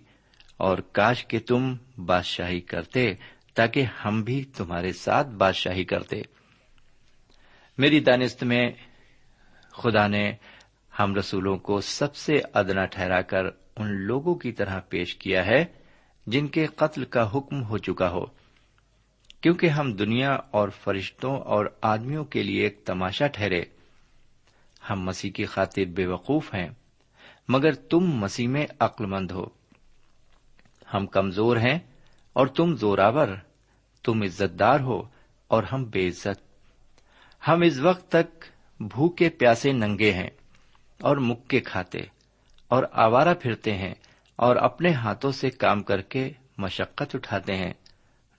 اور 0.56 0.78
کاش 0.78 1.26
کہ 1.26 1.38
تم 1.38 1.74
بادشاہی 1.98 2.61
کرتے 2.61 3.14
تاکہ 3.54 3.83
ہم 4.04 4.22
بھی 4.22 4.44
تمہارے 4.44 4.92
ساتھ 4.92 5.28
بادشاہی 5.28 5.85
کرتے۔ 5.85 6.22
میری 7.78 8.00
دانست 8.00 8.44
میں 8.44 8.70
خدا 9.70 10.06
نے 10.06 10.33
ہم 10.98 11.14
رسولوں 11.14 11.59
کو 11.59 11.80
سب 11.80 12.16
سے 12.16 12.40
ادنا 12.54 12.85
ٹھہرا 12.85 13.22
کر 13.22 13.44
ان 13.76 13.90
لوگوں 13.92 14.35
کی 14.35 14.52
طرح 14.52 14.80
پیش 14.80 15.14
کیا 15.14 15.46
ہے۔ 15.46 15.79
جن 16.26 16.48
کے 16.48 16.66
قتل 16.66 17.04
کا 17.04 17.30
حکم 17.35 17.62
ہو 17.62 17.78
چکا 17.78 18.11
ہو۔ 18.11 18.26
کیونکہ 19.40 19.68
ہم 19.68 19.92
دنیا 19.92 20.38
اور 20.50 20.68
فرشتوں 20.68 21.40
اور 21.40 21.66
آدمیوں 21.83 22.24
کے 22.24 22.42
لیے 22.42 22.64
ایک 22.64 22.85
تماشا 22.85 23.26
ٹھہرے، 23.26 23.62
ہم 24.90 25.00
مسیح 25.00 25.30
کی 25.30 25.44
خاطر 25.44 25.85
بے 25.85 26.06
وقوف 26.06 26.54
ہیں، 26.54 26.68
مگر 27.48 27.72
تم 27.72 28.00
مسیح 28.00 28.48
میں 28.48 28.66
عقل 28.78 29.06
مند 29.06 29.30
ہو۔ 29.30 29.46
ہم 30.94 31.06
کمزور 31.06 31.56
ہیں 31.56 31.78
اور 32.33 32.46
تم 32.46 32.76
زوراور، 32.76 33.28
تم 34.02 34.22
عزت 34.22 34.59
دار 34.59 34.80
ہو 34.80 35.02
اور 35.48 35.62
ہم 35.62 35.85
بے 35.85 36.09
عزت۔ 36.09 36.50
ہم 37.48 37.62
اس 37.62 37.78
وقت 37.78 38.09
تک 38.09 38.44
بھوکے 38.80 39.28
پیاسے 39.28 39.72
ننگے 39.72 40.12
ہیں 40.12 40.30
اور 41.00 41.16
مکے 41.16 41.61
کھاتے 41.61 41.98
اور 42.68 42.85
آوارہ 42.92 43.35
پھرتے 43.35 43.74
ہیں۔ 43.74 43.94
اور 44.40 44.57
اپنے 44.57 44.92
ہاتھوں 44.92 45.33
سے 45.33 45.50
کام 45.50 45.83
کر 45.83 46.00
کے 46.00 46.31
مشقت 46.59 47.14
اٹھاتے 47.14 47.57
ہیں۔ 47.57 47.72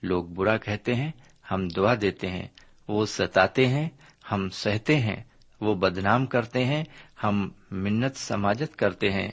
لوگ 0.02 0.24
برا 0.24 0.56
کہتے 0.56 0.94
ہیں، 0.94 1.12
ہم 1.50 1.68
دعا 1.68 1.94
دیتے 2.00 2.30
ہیں، 2.30 2.48
وہ 2.88 3.06
ستاتے 3.06 3.66
ہیں، 3.66 3.88
ہم 4.32 4.48
سہتے 4.48 4.96
ہیں، 4.96 5.22
وہ 5.60 5.74
بدنام 5.74 6.26
کرتے 6.26 6.64
ہیں، 6.64 6.84
ہم 7.22 7.48
منت 7.70 8.16
سماجت 8.16 8.76
کرتے 8.76 9.10
ہیں۔ 9.12 9.30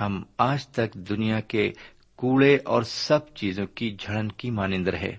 ہم 0.00 0.22
آج 0.38 0.68
تک 0.68 0.94
دنیا 0.94 1.40
کے 1.40 1.72
کوڑے 2.16 2.58
اور 2.64 2.82
سب 2.82 3.34
چیزوں 3.34 3.66
کی 3.66 3.96
جھڑن 4.00 4.28
کی 4.28 4.50
مانند 4.50 4.88
رہے۔ 4.88 5.12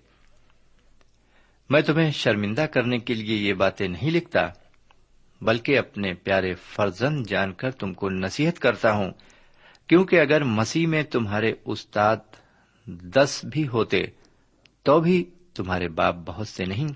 میں 1.69 1.81
تمہیں 1.81 2.11
شرمندہ 2.11 2.61
کرنے 2.61 2.97
کے 2.97 3.13
لیے 3.13 3.35
یہ 3.35 3.53
باتیں 3.53 3.87
نہیں 3.87 4.11
لکھتا، 4.11 4.47
بلکہ 5.41 5.77
اپنے 5.77 6.13
پیارے 6.13 6.53
فرزند 6.53 7.27
جان 7.27 7.53
کر 7.53 7.71
تم 7.71 7.93
کو 7.93 8.09
نصیحت 8.09 8.59
کرتا 8.59 8.91
ہوں۔ 8.91 9.11
کیونکہ 9.89 10.19
اگر 10.19 10.43
مسیح 10.43 10.87
میں 10.87 11.03
تمہارے 11.03 11.53
استاد 11.65 12.17
دس 12.87 13.45
بھی 13.51 13.67
ہوتے، 13.67 14.03
تو 14.83 14.99
بھی 14.99 15.29
تمہارے 15.53 15.89
باپ 15.89 16.15
بہت 16.25 16.47
سے 16.47 16.65
نہیں۔ 16.65 16.87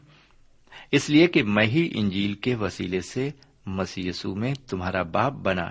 اس 0.91 1.09
لیے 1.09 1.27
کہ 1.27 1.43
میں 1.43 1.65
ہی 1.65 1.91
انجیل 1.95 2.33
کے 2.33 2.55
وسیلے 2.55 3.01
سے 3.01 3.29
مسی 3.65 4.07
یسو 4.07 4.35
میں 4.35 4.53
تمہارا 4.67 5.01
باپ 5.01 5.33
بنا۔ 5.33 5.69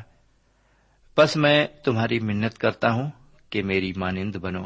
بس 1.17 1.37
میں 1.37 1.67
تمہاری 1.85 2.21
منت 2.21 2.59
کرتا 2.59 2.93
ہوں 2.93 3.11
کہ 3.51 3.63
میری 3.63 3.93
مانند 3.97 4.37
بنو۔ 4.37 4.65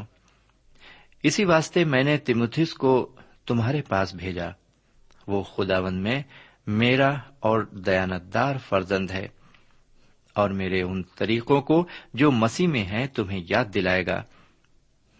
اسی 1.22 1.44
واسطے 1.44 1.84
میں 1.84 2.02
نے 2.02 2.16
تمتھس 2.16 2.74
کو 2.74 3.16
تمہارے 3.46 3.82
پاس 3.82 4.14
بھیجا۔ 4.14 4.48
وہ 5.26 5.42
خداون 5.42 6.02
میں 6.02 6.22
میرا 6.66 7.14
اور 7.40 7.60
دیانتدار 7.60 8.56
فرزند 8.68 9.10
ہے۔ 9.10 9.28
اور 10.36 10.50
میرے 10.50 10.82
ان 10.82 11.02
طریقوں 11.02 11.60
کو 11.62 11.86
جو 12.14 12.30
مسیح 12.30 12.68
میں 12.68 12.84
ہیں 12.84 13.06
تمہیں 13.06 13.42
یاد 13.48 13.64
دلائے 13.74 14.06
گا۔ 14.06 14.22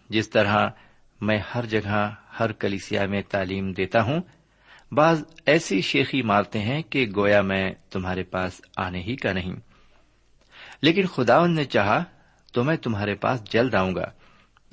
جس 0.09 0.29
طرح 0.29 0.67
میں 1.21 1.37
ہر 1.55 1.65
جگہ 1.65 2.13
ہر 2.39 2.51
کلیسیا 2.51 3.05
میں 3.05 3.21
تعلیم 3.29 3.71
دیتا 3.71 4.01
ہوں، 4.01 4.19
بعض 4.91 5.23
ایسی 5.45 5.81
شیخی 5.81 6.21
مارتے 6.21 6.59
ہیں 6.59 6.81
کہ 6.81 7.05
گویا 7.15 7.41
میں 7.41 7.71
تمہارے 7.89 8.23
پاس 8.23 8.61
آنے 8.77 9.01
ہی 9.01 9.15
کا 9.15 9.33
نہیں۔ 9.33 9.55
لیکن 10.81 11.05
خدا 11.05 11.45
نے 11.45 11.63
چاہا 11.63 12.03
تو 12.53 12.63
میں 12.63 12.77
تمہارے 12.77 13.15
پاس 13.15 13.43
جلد 13.51 13.75
آؤں 13.75 13.95
گا، 13.95 14.11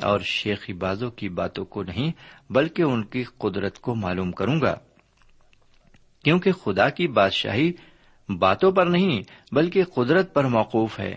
اور 0.03 0.21
شیخی 0.21 0.73
بازوں 0.73 1.11
کی 1.11 1.29
باتوں 1.29 1.65
کو 1.65 1.83
نہیں 1.83 2.13
بلکہ 2.51 2.83
ان 2.83 3.03
کی 3.05 3.25
قدرت 3.39 3.79
کو 3.79 3.95
معلوم 3.95 4.33
کروں 4.33 4.61
گا۔ 4.61 4.75
کیونکہ 6.25 6.53
خدا 6.53 6.89
کی 6.89 7.09
بادشاہی 7.09 7.73
باتوں 8.29 8.73
پر 8.73 8.87
نہیں، 8.87 9.23
بلکہ 9.53 9.85
قدرت 9.85 10.35
پر 10.35 10.45
موقوف 10.45 11.01
ہے۔ 11.01 11.15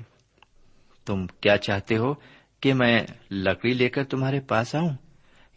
تم 1.06 1.28
کیا 1.28 1.58
چاہتے 1.58 1.98
ہو 1.98 2.13
کہ 2.60 2.74
میں 2.74 3.00
لکڑی 3.32 3.74
لے 3.74 3.89
کر 3.89 4.04
تمہارے 4.04 4.39
پاس 4.39 4.76
آؤں؟ 4.76 4.89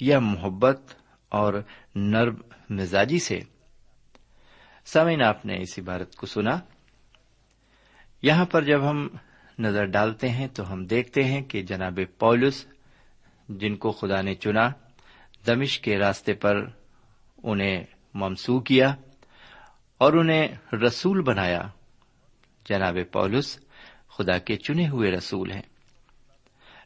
یا 0.00 0.18
محبت 0.18 0.80
اور 1.28 1.54
نرم 1.94 2.34
مزاجی 2.70 3.18
سے؟ 3.18 3.40
سمین 4.84 5.22
آپ 5.22 5.46
نے 5.46 5.56
اس 5.56 5.78
عبارت 5.78 6.16
کو 6.16 6.26
سنا۔ 6.26 6.60
یہاں 8.22 8.44
پر 8.44 8.64
جب 8.64 8.90
ہم 8.90 9.08
نظر 9.58 9.84
ڈالتے 9.84 10.28
ہیں 10.28 10.48
تو 10.48 10.72
ہم 10.72 10.84
دیکھتے 10.84 11.24
ہیں 11.24 11.42
کہ 11.42 11.62
جناب 11.62 11.98
پولس، 12.18 12.66
جن 13.48 13.76
کو 13.76 13.90
خدا 13.90 14.20
نے 14.20 14.34
چنا 14.34 14.68
دمش 15.46 15.80
کے 15.80 15.98
راستے 15.98 16.34
پر 16.34 16.56
انہیں 17.42 17.84
ممسو 18.14 18.60
کیا۔ 18.60 18.94
اور 20.00 20.12
انہیں 20.12 20.48
رسول 20.86 21.22
بنایا۔ 21.22 21.62
جناب 22.68 22.96
پولس 23.12 23.58
خدا 24.08 24.38
کے 24.38 24.56
چنے 24.56 24.88
ہوئے 24.88 25.10
رسول 25.10 25.52
ہیں۔ 25.52 25.62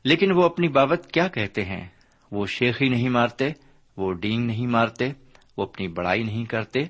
لیکن 0.04 0.32
وہ 0.32 0.42
اپنی 0.42 0.68
بابت 0.68 1.12
کیا 1.12 1.28
کہتے 1.28 1.64
ہیں؟ 1.64 1.88
وہ 2.30 2.46
شیخی 2.46 2.88
نہیں 2.88 3.08
مارتے، 3.08 3.48
وہ 3.96 4.12
ڈینگ 4.12 4.46
نہیں 4.46 4.66
مارتے، 4.66 5.12
وہ 5.56 5.62
اپنی 5.62 5.88
بڑائی 5.88 6.22
نہیں 6.22 6.44
کرتے۔ 6.44 6.80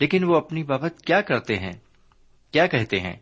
لیکن 0.00 0.24
وہ 0.24 0.36
اپنی 0.36 0.62
بابت 0.62 1.02
کیا 1.02 1.20
کرتے 1.20 1.56
ہیں؟ 1.56 1.72
کیا 2.52 2.66
کہتے 2.66 3.00
ہیں؟ 3.00 3.16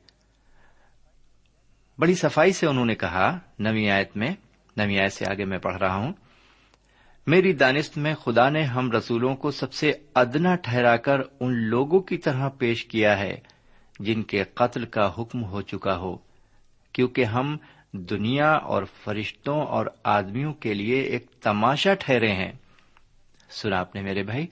بڑی 1.99 2.15
صفائی 2.15 2.53
سے 2.53 2.67
انہوں 2.67 2.87
نے 2.87 2.95
کہا 2.95 3.39
نوی 3.59 3.91
آیت 3.91 4.17
میں 4.17 4.35
نوی 4.77 4.99
آیت 4.99 5.13
سے 5.13 5.25
آگے 5.31 5.45
میں 5.45 5.59
پڑھ 5.59 5.77
رہا 5.77 5.95
ہوں۔ 5.95 6.13
میری 7.27 7.53
دانست 7.53 7.99
میں 7.99 8.15
خدا 8.15 8.49
نے 8.49 8.63
ہم 8.63 8.93
رسولوں 8.93 9.37
کو 9.37 9.51
سب 9.51 9.73
سے 9.73 9.93
ادنا 10.15 10.55
ٹھہرا 10.55 10.97
کر 10.97 11.21
ان 11.41 11.53
لوگوں 11.53 12.01
کی 12.01 12.17
طرح 12.17 12.49
پیش 12.49 12.85
کیا 12.85 13.19
ہے، 13.19 13.41
جن 14.01 14.23
کے 14.23 14.45
قتل 14.55 14.85
کا 14.85 15.13
حکم 15.19 15.45
ہو 15.45 15.63
چکا 15.63 15.97
ہو، 15.97 16.17
کیونکہ 16.93 17.25
ہم 17.25 17.57
دنیا 17.93 18.53
اور 18.53 18.83
فرشتوں 19.05 19.63
اور 19.63 19.87
آدمیوں 20.05 20.53
کے 20.53 20.75
لیے 20.75 21.01
ایک 21.01 21.31
تماشا 21.31 21.95
ٹھہرے 21.95 22.33
ہیں۔ 22.33 22.53
سنا 23.51 23.81
آپ 23.81 23.95
نے 23.95 24.03
میرے 24.03 24.23
بھائی؟ 24.23 24.47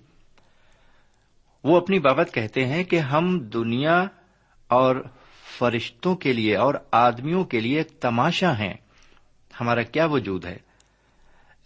وہ 1.65 1.77
اپنی 1.77 1.99
بابت 1.99 2.35
کہتے 2.35 2.67
ہیں 2.67 2.85
کہ 2.85 2.99
ہم 2.99 3.39
دنیا 3.39 4.05
اور 4.69 4.97
فرشتوں 5.59 6.17
کے 6.17 6.33
لیے 6.33 6.57
اور 6.57 6.75
آدمیوں 6.93 7.45
کے 7.45 7.61
لیے 7.61 7.79
ایک 7.79 7.89
تماشا 7.89 8.59
ہیں۔ 8.59 8.75
ہمارا 9.61 9.83
کیا 9.83 10.07
وجود 10.07 10.45
ہے؟ 10.45 10.68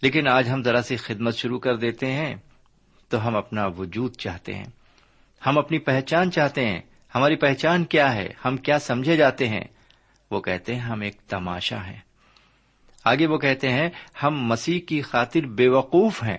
لیکن 0.03 0.27
آج 0.27 0.49
ہم 0.49 0.63
ذرا 0.63 0.81
سی 0.81 0.95
خدمت 0.95 1.35
شروع 1.35 1.59
کر 1.59 1.75
دیتے 1.75 2.11
ہیں 2.11 2.35
تو 3.09 3.27
ہم 3.27 3.35
اپنا 3.35 3.65
وجود 3.65 4.15
چاہتے 4.15 4.53
ہیں۔ 4.53 4.65
ہم 5.45 5.57
اپنی 5.57 5.79
پہچان 5.79 6.31
چاہتے 6.31 6.65
ہیں۔ 6.65 6.81
ہماری 7.15 7.35
پہچان 7.35 7.85
کیا 7.85 8.13
ہے؟ 8.13 8.29
ہم 8.45 8.57
کیا 8.57 8.79
سمجھے 8.79 9.17
جاتے 9.17 9.47
ہیں؟ 9.47 9.63
وہ 10.31 10.41
کہتے 10.41 10.73
ہیں 10.73 10.81
ہم 10.81 11.01
ایک 11.01 11.21
تماشا 11.21 11.87
ہیں۔ 11.87 11.99
آگے 13.03 13.27
وہ 13.27 13.37
کہتے 13.37 13.71
ہیں 13.71 13.89
ہم 14.23 14.45
مسیح 14.45 14.79
کی 14.79 15.01
خاطر 15.01 15.41
بے 15.41 15.67
وقوف 15.67 16.23
ہیں۔ 16.23 16.37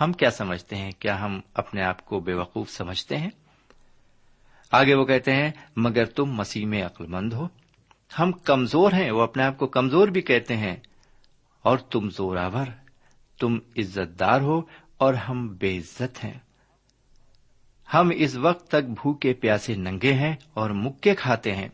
ہم 0.00 0.12
کیا 0.12 0.30
سمجھتے 0.30 0.76
ہیں؟ 0.76 0.90
کیا 0.90 1.20
ہم 1.20 1.40
اپنے 1.54 1.82
آپ 1.82 2.04
کو 2.04 2.20
بے 2.20 2.34
وقوف 2.34 2.70
سمجھتے 2.70 3.16
ہیں؟ 3.16 3.30
آگے 4.70 4.94
وہ 4.94 5.04
کہتے 5.04 5.32
ہیں 5.32 5.50
مگر 5.76 6.04
تم 6.04 6.24
مسیح 6.24 6.66
میں 6.66 6.82
عقل 6.82 7.06
مند 7.06 7.32
ہو۔ 7.32 7.48
ہم 8.18 8.32
کمزور 8.32 8.92
ہیں، 8.92 9.10
وہ 9.10 9.22
اپنے 9.22 9.42
آپ 9.42 9.58
کو 9.58 9.66
کمزور 9.66 10.08
بھی 10.08 10.20
کہتے 10.20 10.56
ہیں۔ 10.56 10.76
اور 11.64 11.78
تم 11.78 12.10
زوراور، 12.10 12.66
تم 13.40 13.58
عزت 13.76 14.20
دار 14.20 14.40
ہو 14.40 14.62
اور 14.98 15.14
ہم 15.14 15.56
بے 15.56 15.78
عزت 15.78 16.24
ہیں۔ 16.24 16.38
ہم 17.94 18.10
اس 18.14 18.36
وقت 18.36 18.68
تک 18.68 18.84
بھوکے 18.88 19.32
پیاسے 19.32 19.74
ننگے 19.74 20.12
ہیں 20.12 20.36
اور 20.54 20.70
مکے 20.70 21.14
کھاتے 21.14 21.56
ہیں۔ 21.56 21.68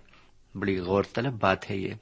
بڑی 0.54 0.78
غور 0.78 1.04
طلب 1.14 1.32
بات 1.40 1.70
ہے 1.70 1.76
یہ، 1.76 1.94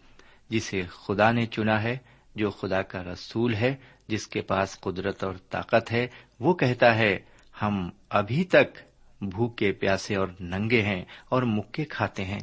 جسے 0.49 0.83
خدا 0.83 1.31
نے 1.31 1.47
چنا 1.47 1.83
ہے، 1.83 1.99
جو 2.35 2.51
خدا 2.51 2.83
کا 2.83 3.05
رسول 3.05 3.55
ہے، 3.55 3.77
جس 4.09 4.27
کے 4.27 4.41
پاس 4.41 4.81
قدرت 4.81 5.25
اور 5.25 5.35
طاقت 5.51 5.93
ہے، 5.93 6.07
وہ 6.41 6.55
کہتا 6.55 6.95
ہے، 6.95 7.19
ہم 7.63 7.91
ابھی 8.09 8.45
تک 8.45 8.79
بھوکے 9.21 9.73
پیاسے 9.73 10.17
اور 10.17 10.29
ننگے 10.41 10.83
ہیں 10.83 11.05
اور 11.29 11.43
مکے 11.43 11.85
کھاتے 11.85 12.25
ہیں۔ 12.25 12.41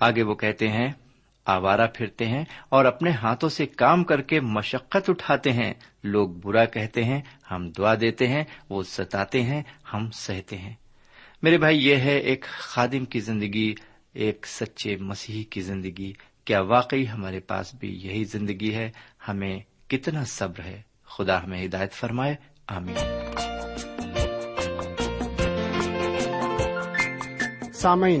آگے 0.00 0.22
وہ 0.22 0.34
کہتے 0.34 0.68
ہیں 0.68 0.92
آوارہ 1.48 1.86
پھرتے 1.94 2.26
ہیں 2.26 2.44
اور 2.68 2.84
اپنے 2.84 3.10
ہاتھوں 3.10 3.48
سے 3.48 3.66
کام 3.66 4.04
کر 4.04 4.20
کے 4.20 4.40
مشقت 4.40 5.10
اٹھاتے 5.10 5.52
ہیں۔ 5.52 5.74
لوگ 6.04 6.28
برا 6.28 6.64
کہتے 6.64 7.04
ہیں، 7.04 7.20
ہم 7.50 7.68
دعا 7.68 7.94
دیتے 8.00 8.28
ہیں، 8.28 8.44
وہ 8.70 8.82
ستاتے 8.82 9.42
ہیں، 9.42 9.62
ہم 9.92 10.10
سہتے 10.10 10.58
ہیں۔ 10.58 10.74
میرے 11.42 11.58
بھائی، 11.58 11.88
یہ 11.88 11.96
ہے 11.96 12.18
ایک 12.18 12.44
خادم 12.44 13.04
کی 13.04 13.20
زندگی، 13.20 13.74
ایک 14.12 14.46
سچے 14.46 14.96
مسیح 14.96 15.44
کی 15.50 15.60
زندگی۔ 15.60 16.12
کیا 16.44 16.60
واقعی 16.60 17.08
ہمارے 17.08 17.40
پاس 17.40 17.74
بھی 17.74 18.00
یہی 18.02 18.24
زندگی 18.24 18.74
ہے؟ 18.74 18.90
ہمیں 19.28 19.60
کتنا 19.88 20.24
صبر 20.24 20.60
ہے۔ 20.64 20.82
خدا 21.04 21.44
ہمیں 21.44 21.66
ہدایت 21.66 21.92
فرمائے۔ 21.92 22.34
آمین۔ 22.66 22.96
سامعین 27.74 28.20